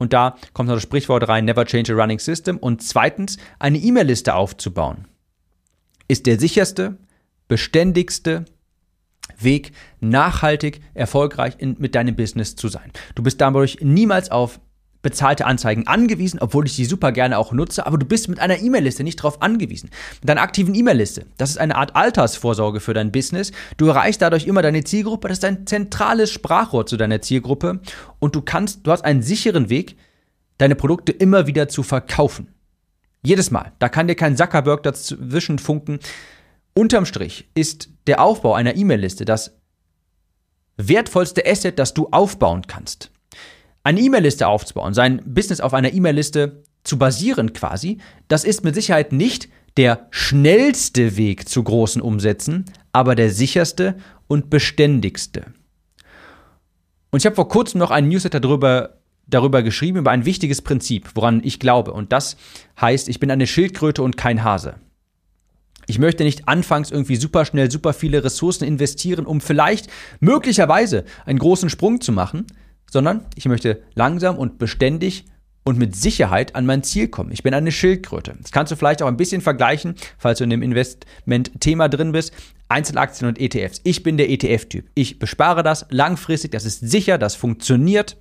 Und 0.00 0.12
da 0.12 0.36
kommt 0.52 0.68
noch 0.68 0.76
das 0.76 0.82
Sprichwort 0.82 1.28
rein, 1.28 1.44
never 1.44 1.64
change 1.64 1.92
a 1.92 1.96
running 1.96 2.18
system. 2.18 2.58
Und 2.58 2.82
zweitens, 2.82 3.36
eine 3.58 3.78
E-Mail-Liste 3.78 4.34
aufzubauen 4.34 5.06
ist 6.08 6.26
der 6.26 6.38
sicherste, 6.38 6.96
beständigste, 7.46 8.44
Weg, 9.38 9.72
nachhaltig 10.00 10.80
erfolgreich 10.94 11.54
in, 11.58 11.76
mit 11.78 11.94
deinem 11.94 12.16
Business 12.16 12.56
zu 12.56 12.68
sein. 12.68 12.90
Du 13.14 13.22
bist 13.22 13.40
dadurch 13.40 13.78
niemals 13.82 14.30
auf 14.30 14.60
bezahlte 15.00 15.46
Anzeigen 15.46 15.86
angewiesen, 15.86 16.40
obwohl 16.40 16.66
ich 16.66 16.74
sie 16.74 16.84
super 16.84 17.12
gerne 17.12 17.38
auch 17.38 17.52
nutze, 17.52 17.86
aber 17.86 17.98
du 17.98 18.06
bist 18.06 18.28
mit 18.28 18.40
einer 18.40 18.58
E-Mail-Liste 18.58 19.04
nicht 19.04 19.20
darauf 19.20 19.40
angewiesen. 19.42 19.90
Mit 20.20 20.28
deiner 20.28 20.42
aktiven 20.42 20.74
E-Mail-Liste, 20.74 21.26
das 21.36 21.50
ist 21.50 21.58
eine 21.58 21.76
Art 21.76 21.94
Altersvorsorge 21.94 22.80
für 22.80 22.94
dein 22.94 23.12
Business. 23.12 23.52
Du 23.76 23.86
erreichst 23.86 24.20
dadurch 24.22 24.46
immer 24.46 24.60
deine 24.60 24.82
Zielgruppe, 24.82 25.28
das 25.28 25.38
ist 25.38 25.44
ein 25.44 25.66
zentrales 25.66 26.32
Sprachrohr 26.32 26.86
zu 26.86 26.96
deiner 26.96 27.22
Zielgruppe 27.22 27.80
und 28.18 28.34
du 28.34 28.42
kannst, 28.42 28.86
du 28.86 28.90
hast 28.90 29.04
einen 29.04 29.22
sicheren 29.22 29.70
Weg, 29.70 29.96
deine 30.58 30.74
Produkte 30.74 31.12
immer 31.12 31.46
wieder 31.46 31.68
zu 31.68 31.84
verkaufen. 31.84 32.48
Jedes 33.28 33.50
Mal. 33.50 33.72
Da 33.78 33.88
kann 33.88 34.08
dir 34.08 34.14
kein 34.14 34.36
Zuckerberg 34.36 34.82
dazwischen 34.82 35.58
funken. 35.58 36.00
Unterm 36.74 37.04
Strich 37.04 37.48
ist 37.54 37.90
der 38.06 38.22
Aufbau 38.22 38.54
einer 38.54 38.76
E-Mail-Liste 38.76 39.24
das 39.24 39.58
wertvollste 40.76 41.44
Asset, 41.44 41.78
das 41.78 41.92
du 41.92 42.08
aufbauen 42.10 42.62
kannst 42.66 43.10
eine 43.88 44.00
E-Mail-Liste 44.00 44.46
aufzubauen, 44.46 44.92
sein 44.92 45.22
Business 45.24 45.62
auf 45.62 45.72
einer 45.72 45.94
E-Mail-Liste 45.94 46.62
zu 46.84 46.98
basieren 46.98 47.54
quasi, 47.54 47.96
das 48.28 48.44
ist 48.44 48.62
mit 48.62 48.74
Sicherheit 48.74 49.12
nicht 49.12 49.48
der 49.78 50.08
schnellste 50.10 51.16
Weg 51.16 51.48
zu 51.48 51.62
großen 51.62 52.02
Umsätzen, 52.02 52.66
aber 52.92 53.14
der 53.14 53.30
sicherste 53.30 53.96
und 54.26 54.50
beständigste. 54.50 55.54
Und 57.10 57.20
ich 57.20 57.24
habe 57.24 57.36
vor 57.36 57.48
kurzem 57.48 57.78
noch 57.78 57.90
einen 57.90 58.08
Newsletter 58.08 58.40
darüber, 58.40 58.97
darüber 59.28 59.62
geschrieben, 59.62 59.98
über 59.98 60.10
ein 60.10 60.24
wichtiges 60.24 60.62
Prinzip, 60.62 61.10
woran 61.14 61.40
ich 61.44 61.60
glaube. 61.60 61.92
Und 61.92 62.12
das 62.12 62.36
heißt, 62.80 63.08
ich 63.08 63.20
bin 63.20 63.30
eine 63.30 63.46
Schildkröte 63.46 64.02
und 64.02 64.16
kein 64.16 64.42
Hase. 64.42 64.74
Ich 65.86 65.98
möchte 65.98 66.24
nicht 66.24 66.48
anfangs 66.48 66.90
irgendwie 66.90 67.16
super 67.16 67.44
schnell 67.46 67.70
super 67.70 67.94
viele 67.94 68.22
Ressourcen 68.22 68.64
investieren, 68.64 69.24
um 69.24 69.40
vielleicht 69.40 69.88
möglicherweise 70.20 71.04
einen 71.24 71.38
großen 71.38 71.70
Sprung 71.70 72.00
zu 72.02 72.12
machen, 72.12 72.46
sondern 72.90 73.26
ich 73.36 73.46
möchte 73.46 73.82
langsam 73.94 74.36
und 74.36 74.58
beständig 74.58 75.24
und 75.64 75.78
mit 75.78 75.96
Sicherheit 75.96 76.54
an 76.54 76.66
mein 76.66 76.82
Ziel 76.82 77.08
kommen. 77.08 77.30
Ich 77.30 77.42
bin 77.42 77.54
eine 77.54 77.72
Schildkröte. 77.72 78.34
Das 78.40 78.52
kannst 78.52 78.72
du 78.72 78.76
vielleicht 78.76 79.02
auch 79.02 79.06
ein 79.06 79.16
bisschen 79.16 79.40
vergleichen, 79.40 79.94
falls 80.18 80.38
du 80.38 80.44
in 80.44 80.50
dem 80.50 80.62
Investment-Thema 80.62 81.88
drin 81.88 82.12
bist. 82.12 82.32
Einzelaktien 82.68 83.28
und 83.28 83.38
ETFs. 83.38 83.80
Ich 83.84 84.02
bin 84.02 84.16
der 84.16 84.30
ETF-Typ. 84.30 84.90
Ich 84.94 85.18
bespare 85.18 85.62
das 85.62 85.86
langfristig, 85.90 86.52
das 86.52 86.64
ist 86.64 86.80
sicher, 86.80 87.16
das 87.16 87.34
funktioniert. 87.34 88.16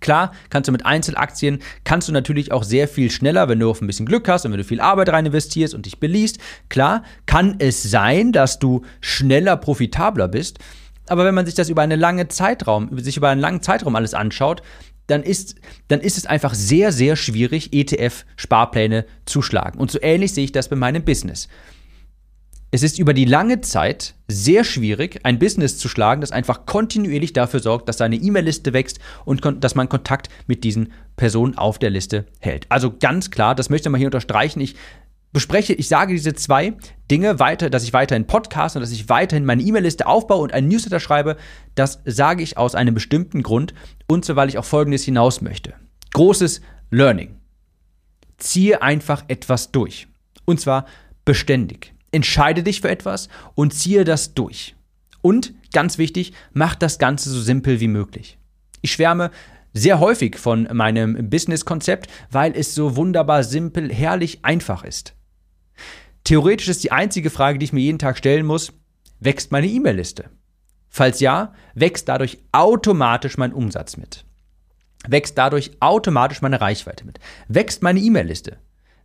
Klar, 0.00 0.32
kannst 0.50 0.68
du 0.68 0.72
mit 0.72 0.86
Einzelaktien, 0.86 1.58
kannst 1.84 2.08
du 2.08 2.12
natürlich 2.12 2.52
auch 2.52 2.62
sehr 2.62 2.88
viel 2.88 3.10
schneller, 3.10 3.48
wenn 3.48 3.58
du 3.58 3.70
auf 3.70 3.80
ein 3.80 3.86
bisschen 3.86 4.06
Glück 4.06 4.28
hast 4.28 4.44
und 4.44 4.52
wenn 4.52 4.58
du 4.58 4.64
viel 4.64 4.80
Arbeit 4.80 5.08
rein 5.08 5.26
investierst 5.26 5.74
und 5.74 5.86
dich 5.86 5.98
beliest. 5.98 6.38
Klar, 6.68 7.02
kann 7.26 7.56
es 7.58 7.82
sein, 7.82 8.32
dass 8.32 8.58
du 8.58 8.82
schneller 9.00 9.56
profitabler 9.56 10.28
bist. 10.28 10.58
Aber 11.08 11.24
wenn 11.24 11.34
man 11.34 11.46
sich 11.46 11.54
das 11.54 11.68
über 11.68 11.82
einen 11.82 11.98
langen 11.98 12.30
Zeitraum, 12.30 12.96
sich 12.98 13.16
über 13.16 13.30
einen 13.30 13.40
langen 13.40 13.62
Zeitraum 13.62 13.96
alles 13.96 14.14
anschaut, 14.14 14.62
dann 15.08 15.22
ist, 15.22 15.56
dann 15.88 16.00
ist 16.00 16.18
es 16.18 16.26
einfach 16.26 16.54
sehr, 16.54 16.92
sehr 16.92 17.16
schwierig, 17.16 17.72
ETF-Sparpläne 17.72 19.06
zu 19.24 19.42
schlagen. 19.42 19.78
Und 19.78 19.90
so 19.90 19.98
ähnlich 20.02 20.34
sehe 20.34 20.44
ich 20.44 20.52
das 20.52 20.68
bei 20.68 20.76
meinem 20.76 21.02
Business. 21.04 21.48
Es 22.70 22.82
ist 22.82 22.98
über 22.98 23.14
die 23.14 23.24
lange 23.24 23.62
Zeit 23.62 24.14
sehr 24.28 24.62
schwierig, 24.62 25.20
ein 25.22 25.38
Business 25.38 25.78
zu 25.78 25.88
schlagen, 25.88 26.20
das 26.20 26.32
einfach 26.32 26.66
kontinuierlich 26.66 27.32
dafür 27.32 27.60
sorgt, 27.60 27.88
dass 27.88 27.96
seine 27.96 28.16
E-Mail-Liste 28.16 28.74
wächst 28.74 28.98
und 29.24 29.42
dass 29.64 29.74
man 29.74 29.88
Kontakt 29.88 30.28
mit 30.46 30.64
diesen 30.64 30.92
Personen 31.16 31.56
auf 31.56 31.78
der 31.78 31.88
Liste 31.88 32.26
hält. 32.40 32.66
Also 32.68 32.94
ganz 32.98 33.30
klar, 33.30 33.54
das 33.54 33.70
möchte 33.70 33.88
man 33.88 33.98
hier 33.98 34.08
unterstreichen. 34.08 34.60
Ich 34.60 34.76
bespreche, 35.32 35.72
ich 35.72 35.88
sage 35.88 36.12
diese 36.12 36.34
zwei 36.34 36.74
Dinge 37.10 37.38
weiter, 37.38 37.70
dass 37.70 37.84
ich 37.84 37.94
weiterhin 37.94 38.26
Podcast 38.26 38.76
und 38.76 38.82
dass 38.82 38.92
ich 38.92 39.08
weiterhin 39.08 39.46
meine 39.46 39.62
E-Mail-Liste 39.62 40.06
aufbaue 40.06 40.42
und 40.42 40.52
einen 40.52 40.68
Newsletter 40.68 41.00
schreibe, 41.00 41.38
das 41.74 42.02
sage 42.04 42.42
ich 42.42 42.58
aus 42.58 42.74
einem 42.74 42.92
bestimmten 42.94 43.42
Grund 43.42 43.72
und 44.08 44.26
so, 44.26 44.36
weil 44.36 44.50
ich 44.50 44.58
auf 44.58 44.66
Folgendes 44.66 45.04
hinaus 45.04 45.40
möchte. 45.40 45.72
Großes 46.12 46.60
Learning. 46.90 47.36
Ziehe 48.36 48.82
einfach 48.82 49.24
etwas 49.28 49.72
durch. 49.72 50.06
Und 50.44 50.60
zwar 50.60 50.84
beständig. 51.24 51.94
Entscheide 52.18 52.64
dich 52.64 52.80
für 52.80 52.90
etwas 52.90 53.28
und 53.54 53.72
ziehe 53.72 54.02
das 54.02 54.34
durch. 54.34 54.74
Und 55.22 55.54
ganz 55.72 55.98
wichtig, 55.98 56.32
mach 56.52 56.74
das 56.74 56.98
Ganze 56.98 57.30
so 57.30 57.40
simpel 57.40 57.78
wie 57.78 57.86
möglich. 57.86 58.38
Ich 58.80 58.90
schwärme 58.90 59.30
sehr 59.72 60.00
häufig 60.00 60.36
von 60.36 60.66
meinem 60.72 61.30
Business-Konzept, 61.30 62.10
weil 62.32 62.56
es 62.56 62.74
so 62.74 62.96
wunderbar 62.96 63.44
simpel, 63.44 63.94
herrlich 63.94 64.44
einfach 64.44 64.82
ist. 64.82 65.14
Theoretisch 66.24 66.66
ist 66.66 66.82
die 66.82 66.90
einzige 66.90 67.30
Frage, 67.30 67.60
die 67.60 67.66
ich 67.66 67.72
mir 67.72 67.82
jeden 67.82 68.00
Tag 68.00 68.18
stellen 68.18 68.44
muss, 68.44 68.72
wächst 69.20 69.52
meine 69.52 69.68
E-Mail-Liste? 69.68 70.28
Falls 70.88 71.20
ja, 71.20 71.52
wächst 71.76 72.08
dadurch 72.08 72.38
automatisch 72.50 73.38
mein 73.38 73.52
Umsatz 73.52 73.96
mit. 73.96 74.24
Wächst 75.06 75.38
dadurch 75.38 75.70
automatisch 75.78 76.42
meine 76.42 76.60
Reichweite 76.60 77.06
mit. 77.06 77.20
Wächst 77.46 77.84
meine 77.84 78.00
E-Mail-Liste? 78.00 78.58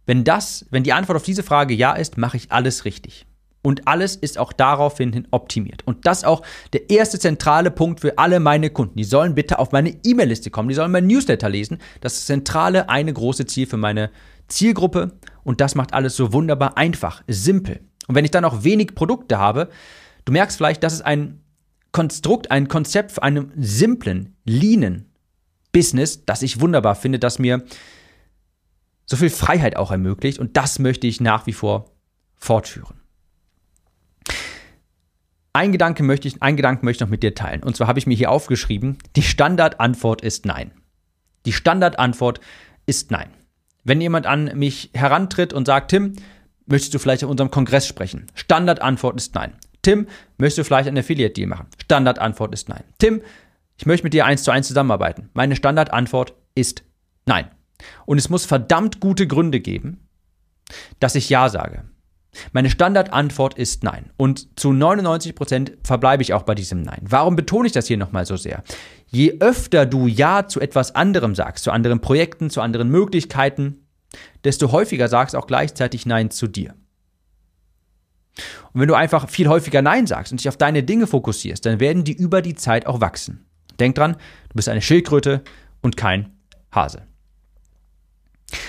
Wenn 0.06 0.24
das, 0.24 0.66
wenn 0.70 0.84
die 0.84 0.94
Antwort 0.94 1.16
auf 1.16 1.24
diese 1.24 1.44
Frage 1.44 1.74
ja 1.74 1.94
ist, 1.94 2.18
mache 2.18 2.38
ich 2.38 2.52
alles 2.52 2.86
richtig. 2.86 3.26
Und 3.62 3.88
alles 3.88 4.18
ist 4.18 4.38
auch 4.38 4.52
daraufhin 4.52 5.26
optimiert. 5.32 5.84
Und 5.86 6.06
das 6.06 6.26
auch 6.26 6.42
der 6.74 6.90
erste 6.90 7.18
zentrale 7.18 7.72
Punkt 7.72 8.02
für 8.02 8.18
alle 8.18 8.42
meine 8.42 8.70
Kunden. 8.70 8.98
Die 8.98 9.06
sollen 9.06 9.36
bitte 9.36 9.58
auf 9.58 9.72
meine 9.72 9.96
E-Mail-Liste 10.04 10.50
kommen, 10.50 10.68
die 10.68 10.76
sollen 10.76 10.92
mein 10.92 11.08
Newsletter 11.08 11.48
lesen. 11.48 11.78
Das 12.02 12.14
ist 12.14 12.22
das 12.22 12.28
zentrale, 12.28 12.90
eine 12.90 13.14
große 13.14 13.46
Ziel 13.46 13.66
für 13.66 13.78
meine 13.78 14.10
Zielgruppe 14.50 15.14
und 15.44 15.62
das 15.62 15.76
macht 15.76 15.94
alles 15.94 16.16
so 16.16 16.34
wunderbar 16.34 16.78
einfach, 16.78 17.24
simpel. 17.28 17.80
Und 18.08 18.16
wenn 18.16 18.26
ich 18.26 18.32
dann 18.32 18.46
auch 18.46 18.64
wenig 18.64 18.96
Produkte 18.96 19.40
habe, 19.40 19.70
du 20.26 20.34
merkst 20.34 20.58
vielleicht, 20.58 20.84
das 20.84 20.94
ist 20.94 21.06
ein 21.06 21.40
Konstrukt, 21.94 22.52
ein 22.52 22.68
Konzept 22.68 23.14
für 23.14 23.24
einen 23.24 23.52
simplen, 23.56 24.36
leanen 24.46 25.10
Business, 25.72 26.26
das 26.26 26.42
ich 26.42 26.60
wunderbar 26.60 26.96
finde, 26.96 27.20
das 27.20 27.40
mir 27.40 27.64
so 29.14 29.18
viel 29.18 29.30
Freiheit 29.30 29.76
auch 29.76 29.92
ermöglicht 29.92 30.40
und 30.40 30.58
das 30.58 30.80
möchte 30.80 31.06
ich 31.06 31.22
nach 31.22 31.46
wie 31.46 31.54
vor 31.54 31.86
fortführen. 32.36 33.00
Ein 35.54 35.72
Gedanke 35.72 36.02
möchte 36.02 36.28
ich, 36.28 36.42
ein 36.42 36.58
Gedanke 36.58 36.84
möchte 36.84 37.04
ich 37.04 37.08
noch 37.08 37.12
mit 37.12 37.22
dir 37.22 37.36
teilen. 37.36 37.62
Und 37.62 37.78
zwar 37.78 37.88
habe 37.88 38.00
ich 38.00 38.08
mir 38.08 38.18
hier 38.18 38.32
aufgeschrieben, 38.32 38.98
die 39.16 39.22
Standardantwort 39.22 40.22
ist 40.22 40.48
nein. 40.48 40.72
Die 41.46 41.54
Standardantwort 41.54 42.40
ist 42.88 43.12
nein. 43.12 43.30
Wenn 43.84 44.02
jemand 44.02 44.26
an 44.26 44.58
mich 44.58 44.90
herantritt 44.96 45.54
und 45.54 45.68
sagt, 45.68 45.92
Tim, 45.92 46.14
möchtest 46.66 46.96
du 46.96 46.98
vielleicht 46.98 47.24
auf 47.24 47.30
unserem 47.30 47.52
Kongress 47.52 47.86
sprechen? 47.86 48.26
Standardantwort 48.34 49.18
ist 49.18 49.36
nein. 49.36 49.54
Tim, 49.84 50.08
möchtest 50.40 50.58
du 50.58 50.64
vielleicht 50.64 50.88
einen 50.88 50.98
Affiliate-Deal 50.98 51.48
machen? 51.48 51.68
Standardantwort 51.84 52.52
ist 52.52 52.68
nein. 52.68 52.84
Tim, 52.98 53.22
ich 53.78 53.86
möchte 53.86 54.06
mit 54.06 54.14
dir 54.14 54.26
eins 54.26 54.42
zu 54.42 54.50
eins 54.50 54.68
zusammenarbeiten. 54.68 55.30
Meine 55.34 55.56
Standardantwort 55.56 56.34
ist 56.56 56.84
nein. 57.28 57.52
Und 58.06 58.18
es 58.18 58.30
muss 58.30 58.46
verdammt 58.46 59.00
gute 59.00 59.28
Gründe 59.28 59.60
geben, 59.60 60.08
dass 61.00 61.16
ich 61.16 61.30
Ja 61.30 61.50
sage. 61.50 61.84
Meine 62.52 62.70
Standardantwort 62.70 63.58
ist 63.58 63.84
Nein. 63.84 64.10
Und 64.18 64.60
zu 64.60 64.74
99 64.74 65.36
Prozent 65.36 65.74
verbleibe 65.84 66.24
ich 66.24 66.34
auch 66.34 66.44
bei 66.44 66.56
diesem 66.56 66.82
Nein. 66.82 67.02
Warum 67.04 67.36
betone 67.36 67.68
ich 67.68 67.74
das 67.74 67.88
hier 67.88 67.98
nochmal 67.98 68.26
so 68.26 68.38
sehr? 68.38 68.64
Je 69.08 69.38
öfter 69.40 69.86
du 69.86 70.08
Ja 70.08 70.48
zu 70.48 70.60
etwas 70.60 70.96
anderem 70.96 71.36
sagst, 71.36 71.64
zu 71.64 71.72
anderen 71.72 72.02
Projekten, 72.02 72.50
zu 72.50 72.62
anderen 72.62 72.90
Möglichkeiten, 72.90 73.86
desto 74.44 74.72
häufiger 74.72 75.08
sagst 75.08 75.36
auch 75.36 75.48
gleichzeitig 75.48 76.06
Nein 76.06 76.32
zu 76.32 76.48
dir. 76.48 76.74
Und 78.74 78.82
wenn 78.82 78.88
du 78.88 78.96
einfach 78.96 79.30
viel 79.30 79.48
häufiger 79.48 79.84
Nein 79.84 80.08
sagst 80.08 80.32
und 80.32 80.40
dich 80.40 80.50
auf 80.50 80.58
deine 80.58 80.82
Dinge 80.82 81.06
fokussierst, 81.06 81.66
dann 81.66 81.80
werden 81.80 82.04
die 82.04 82.14
über 82.14 82.42
die 82.42 82.56
Zeit 82.56 82.88
auch 82.88 83.00
wachsen. 83.00 83.46
Denk 83.80 83.96
dran, 83.96 84.14
du 84.14 84.56
bist 84.56 84.70
eine 84.70 84.82
Schildkröte 84.82 85.44
und 85.82 85.98
kein 85.98 86.32
Hase. 86.72 87.04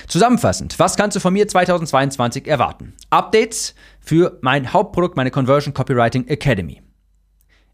Zusammenfassend, 0.08 0.78
was 0.78 0.96
kannst 0.96 1.16
du 1.16 1.20
von 1.20 1.32
mir 1.32 1.48
2022 1.48 2.46
erwarten? 2.46 2.94
Updates 3.10 3.74
für 4.00 4.38
mein 4.42 4.72
Hauptprodukt, 4.72 5.16
meine 5.16 5.30
Conversion 5.30 5.74
Copywriting 5.74 6.26
Academy. 6.28 6.82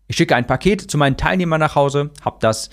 Ich 0.06 0.16
schicke 0.16 0.34
ein 0.34 0.46
Paket 0.46 0.80
zu 0.80 0.98
meinen 0.98 1.16
Teilnehmern 1.16 1.60
nach 1.60 1.74
Hause, 1.74 2.10
habe 2.24 2.38
das, 2.40 2.70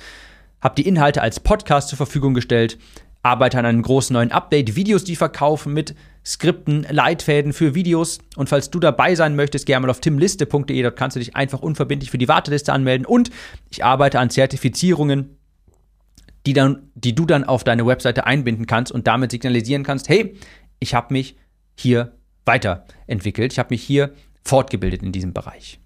habe 0.61 0.75
die 0.75 0.87
Inhalte 0.87 1.21
als 1.21 1.39
Podcast 1.39 1.89
zur 1.89 1.97
Verfügung 1.97 2.33
gestellt, 2.33 2.79
arbeite 3.21 3.59
an 3.59 3.65
einem 3.65 3.81
großen 3.81 4.13
neuen 4.13 4.31
Update, 4.31 4.75
Videos, 4.75 5.03
die 5.03 5.15
verkaufen 5.15 5.73
mit 5.73 5.95
Skripten, 6.25 6.85
Leitfäden 6.89 7.53
für 7.53 7.75
Videos. 7.75 8.19
Und 8.35 8.49
falls 8.49 8.69
du 8.69 8.79
dabei 8.79 9.15
sein 9.15 9.35
möchtest, 9.35 9.65
gerne 9.65 9.85
mal 9.85 9.91
auf 9.91 9.99
timliste.de, 9.99 10.81
dort 10.81 10.95
kannst 10.95 11.15
du 11.15 11.19
dich 11.19 11.35
einfach 11.35 11.59
unverbindlich 11.59 12.09
für 12.09 12.17
die 12.17 12.27
Warteliste 12.27 12.73
anmelden. 12.73 13.05
Und 13.05 13.29
ich 13.69 13.83
arbeite 13.83 14.19
an 14.19 14.29
Zertifizierungen, 14.29 15.37
die, 16.47 16.53
dann, 16.53 16.89
die 16.95 17.13
du 17.13 17.25
dann 17.25 17.43
auf 17.43 17.65
deine 17.65 17.85
Webseite 17.85 18.25
einbinden 18.25 18.67
kannst 18.67 18.93
und 18.93 19.05
damit 19.05 19.31
signalisieren 19.31 19.83
kannst, 19.83 20.07
hey, 20.07 20.33
ich 20.79 20.95
habe 20.95 21.13
mich 21.13 21.35
hier 21.75 22.13
weiterentwickelt, 22.45 23.51
ich 23.51 23.59
habe 23.59 23.73
mich 23.73 23.83
hier 23.83 24.13
fortgebildet 24.45 25.03
in 25.03 25.11
diesem 25.11 25.33
Bereich. 25.33 25.81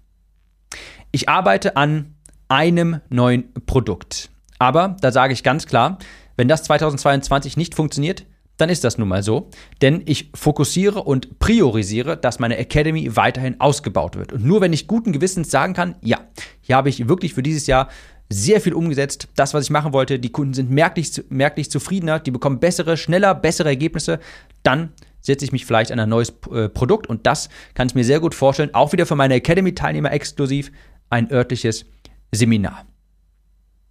Ich 1.10 1.28
arbeite 1.28 1.76
an 1.76 2.14
einem 2.46 3.00
neuen 3.08 3.52
Produkt. 3.66 4.30
Aber 4.60 4.96
da 5.00 5.10
sage 5.10 5.32
ich 5.32 5.42
ganz 5.42 5.66
klar, 5.66 5.98
wenn 6.36 6.46
das 6.46 6.62
2022 6.62 7.56
nicht 7.56 7.74
funktioniert, 7.74 8.24
dann 8.56 8.68
ist 8.68 8.84
das 8.84 8.98
nun 8.98 9.08
mal 9.08 9.24
so. 9.24 9.50
Denn 9.80 10.02
ich 10.06 10.30
fokussiere 10.32 11.02
und 11.02 11.40
priorisiere, 11.40 12.16
dass 12.16 12.38
meine 12.38 12.56
Academy 12.56 13.16
weiterhin 13.16 13.60
ausgebaut 13.60 14.14
wird. 14.14 14.32
Und 14.32 14.44
nur 14.44 14.60
wenn 14.60 14.72
ich 14.72 14.86
guten 14.86 15.12
Gewissens 15.12 15.50
sagen 15.50 15.74
kann, 15.74 15.96
ja, 16.02 16.20
hier 16.60 16.76
habe 16.76 16.88
ich 16.88 17.08
wirklich 17.08 17.34
für 17.34 17.42
dieses 17.42 17.66
Jahr 17.66 17.88
sehr 18.32 18.60
viel 18.60 18.74
umgesetzt. 18.74 19.28
Das, 19.36 19.54
was 19.54 19.64
ich 19.64 19.70
machen 19.70 19.92
wollte, 19.92 20.18
die 20.18 20.32
Kunden 20.32 20.54
sind 20.54 20.70
merklich, 20.70 21.22
merklich 21.28 21.70
zufriedener, 21.70 22.18
die 22.18 22.30
bekommen 22.30 22.60
bessere, 22.60 22.96
schneller, 22.96 23.34
bessere 23.34 23.68
Ergebnisse, 23.68 24.20
dann 24.62 24.92
setze 25.20 25.44
ich 25.44 25.52
mich 25.52 25.66
vielleicht 25.66 25.92
an 25.92 26.00
ein 26.00 26.08
neues 26.08 26.32
äh, 26.52 26.68
Produkt 26.68 27.06
und 27.06 27.26
das 27.26 27.48
kann 27.74 27.86
ich 27.86 27.94
mir 27.94 28.04
sehr 28.04 28.20
gut 28.20 28.34
vorstellen. 28.34 28.74
Auch 28.74 28.92
wieder 28.92 29.06
für 29.06 29.16
meine 29.16 29.34
Academy-Teilnehmer 29.34 30.12
exklusiv 30.12 30.72
ein 31.10 31.30
örtliches 31.30 31.84
Seminar. 32.32 32.86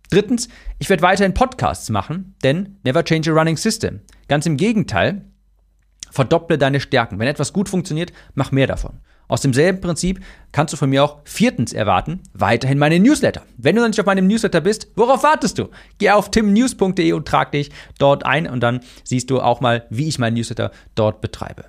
Drittens, 0.10 0.50
ich 0.78 0.90
werde 0.90 1.04
weiterhin 1.04 1.34
Podcasts 1.34 1.90
machen, 1.90 2.36
denn 2.44 2.78
never 2.84 3.04
change 3.06 3.32
a 3.32 3.34
running 3.34 3.56
system. 3.56 4.02
Ganz 4.28 4.46
im 4.46 4.58
Gegenteil, 4.58 5.24
verdopple 6.10 6.58
deine 6.58 6.82
Stärken. 6.82 7.18
Wenn 7.18 7.30
etwas 7.30 7.54
gut 7.54 7.70
funktioniert, 7.70 8.12
mach 8.34 8.52
mehr 8.52 8.68
davon. 8.68 9.00
Aus 9.32 9.40
demselben 9.40 9.80
Prinzip 9.80 10.20
kannst 10.52 10.74
du 10.74 10.78
von 10.78 10.90
mir 10.90 11.06
auch 11.06 11.20
viertens 11.24 11.72
erwarten, 11.72 12.20
weiterhin 12.34 12.78
meine 12.78 13.00
Newsletter. 13.00 13.44
Wenn 13.56 13.78
du 13.78 13.82
noch 13.82 13.88
nicht 13.88 14.00
auf 14.02 14.06
meinem 14.06 14.28
Newsletter 14.28 14.60
bist, 14.60 14.90
worauf 14.98 15.24
wartest 15.24 15.58
du? 15.58 15.70
Geh 16.00 16.10
auf 16.10 16.32
timnews.de 16.32 17.14
und 17.14 17.30
trag 17.30 17.54
dich 17.54 17.72
dort 17.98 18.26
ein 18.26 18.46
und 18.46 18.60
dann 18.60 18.82
siehst 19.06 19.30
du 19.30 19.40
auch 19.40 19.62
mal, 19.62 19.86
wie 19.90 20.10
ich 20.10 20.20
meinen 20.20 20.34
Newsletter 20.34 20.72
dort 20.96 21.22
betreibe. 21.22 21.64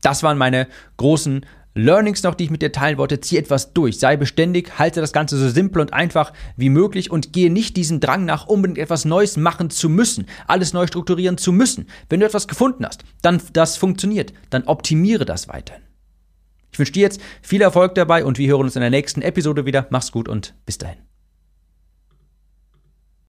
Das 0.00 0.22
waren 0.22 0.38
meine 0.38 0.68
großen 0.96 1.44
Learnings 1.74 2.22
noch, 2.22 2.34
die 2.34 2.44
ich 2.44 2.50
mit 2.50 2.62
dir 2.62 2.72
teilen 2.72 2.96
wollte. 2.96 3.20
Zieh 3.20 3.36
etwas 3.36 3.74
durch, 3.74 3.98
sei 3.98 4.16
beständig, 4.16 4.78
halte 4.78 5.02
das 5.02 5.12
Ganze 5.12 5.36
so 5.36 5.50
simpel 5.50 5.82
und 5.82 5.92
einfach 5.92 6.32
wie 6.56 6.70
möglich 6.70 7.10
und 7.10 7.34
gehe 7.34 7.52
nicht 7.52 7.76
diesem 7.76 8.00
Drang 8.00 8.24
nach, 8.24 8.46
unbedingt 8.46 8.78
etwas 8.78 9.04
Neues 9.04 9.36
machen 9.36 9.68
zu 9.68 9.90
müssen, 9.90 10.24
alles 10.46 10.72
neu 10.72 10.86
strukturieren 10.86 11.36
zu 11.36 11.52
müssen. 11.52 11.90
Wenn 12.08 12.20
du 12.20 12.26
etwas 12.26 12.48
gefunden 12.48 12.86
hast, 12.86 13.04
dann 13.20 13.38
das 13.52 13.76
funktioniert, 13.76 14.32
dann 14.48 14.64
optimiere 14.64 15.26
das 15.26 15.46
weiterhin. 15.48 15.82
Ich 16.72 16.78
wünsche 16.78 16.92
dir 16.92 17.02
jetzt 17.02 17.20
viel 17.42 17.62
Erfolg 17.62 17.94
dabei 17.94 18.24
und 18.24 18.38
wir 18.38 18.48
hören 18.48 18.62
uns 18.62 18.76
in 18.76 18.80
der 18.80 18.90
nächsten 18.90 19.22
Episode 19.22 19.66
wieder. 19.66 19.86
Mach's 19.90 20.12
gut 20.12 20.28
und 20.28 20.54
bis 20.66 20.78
dahin. 20.78 21.07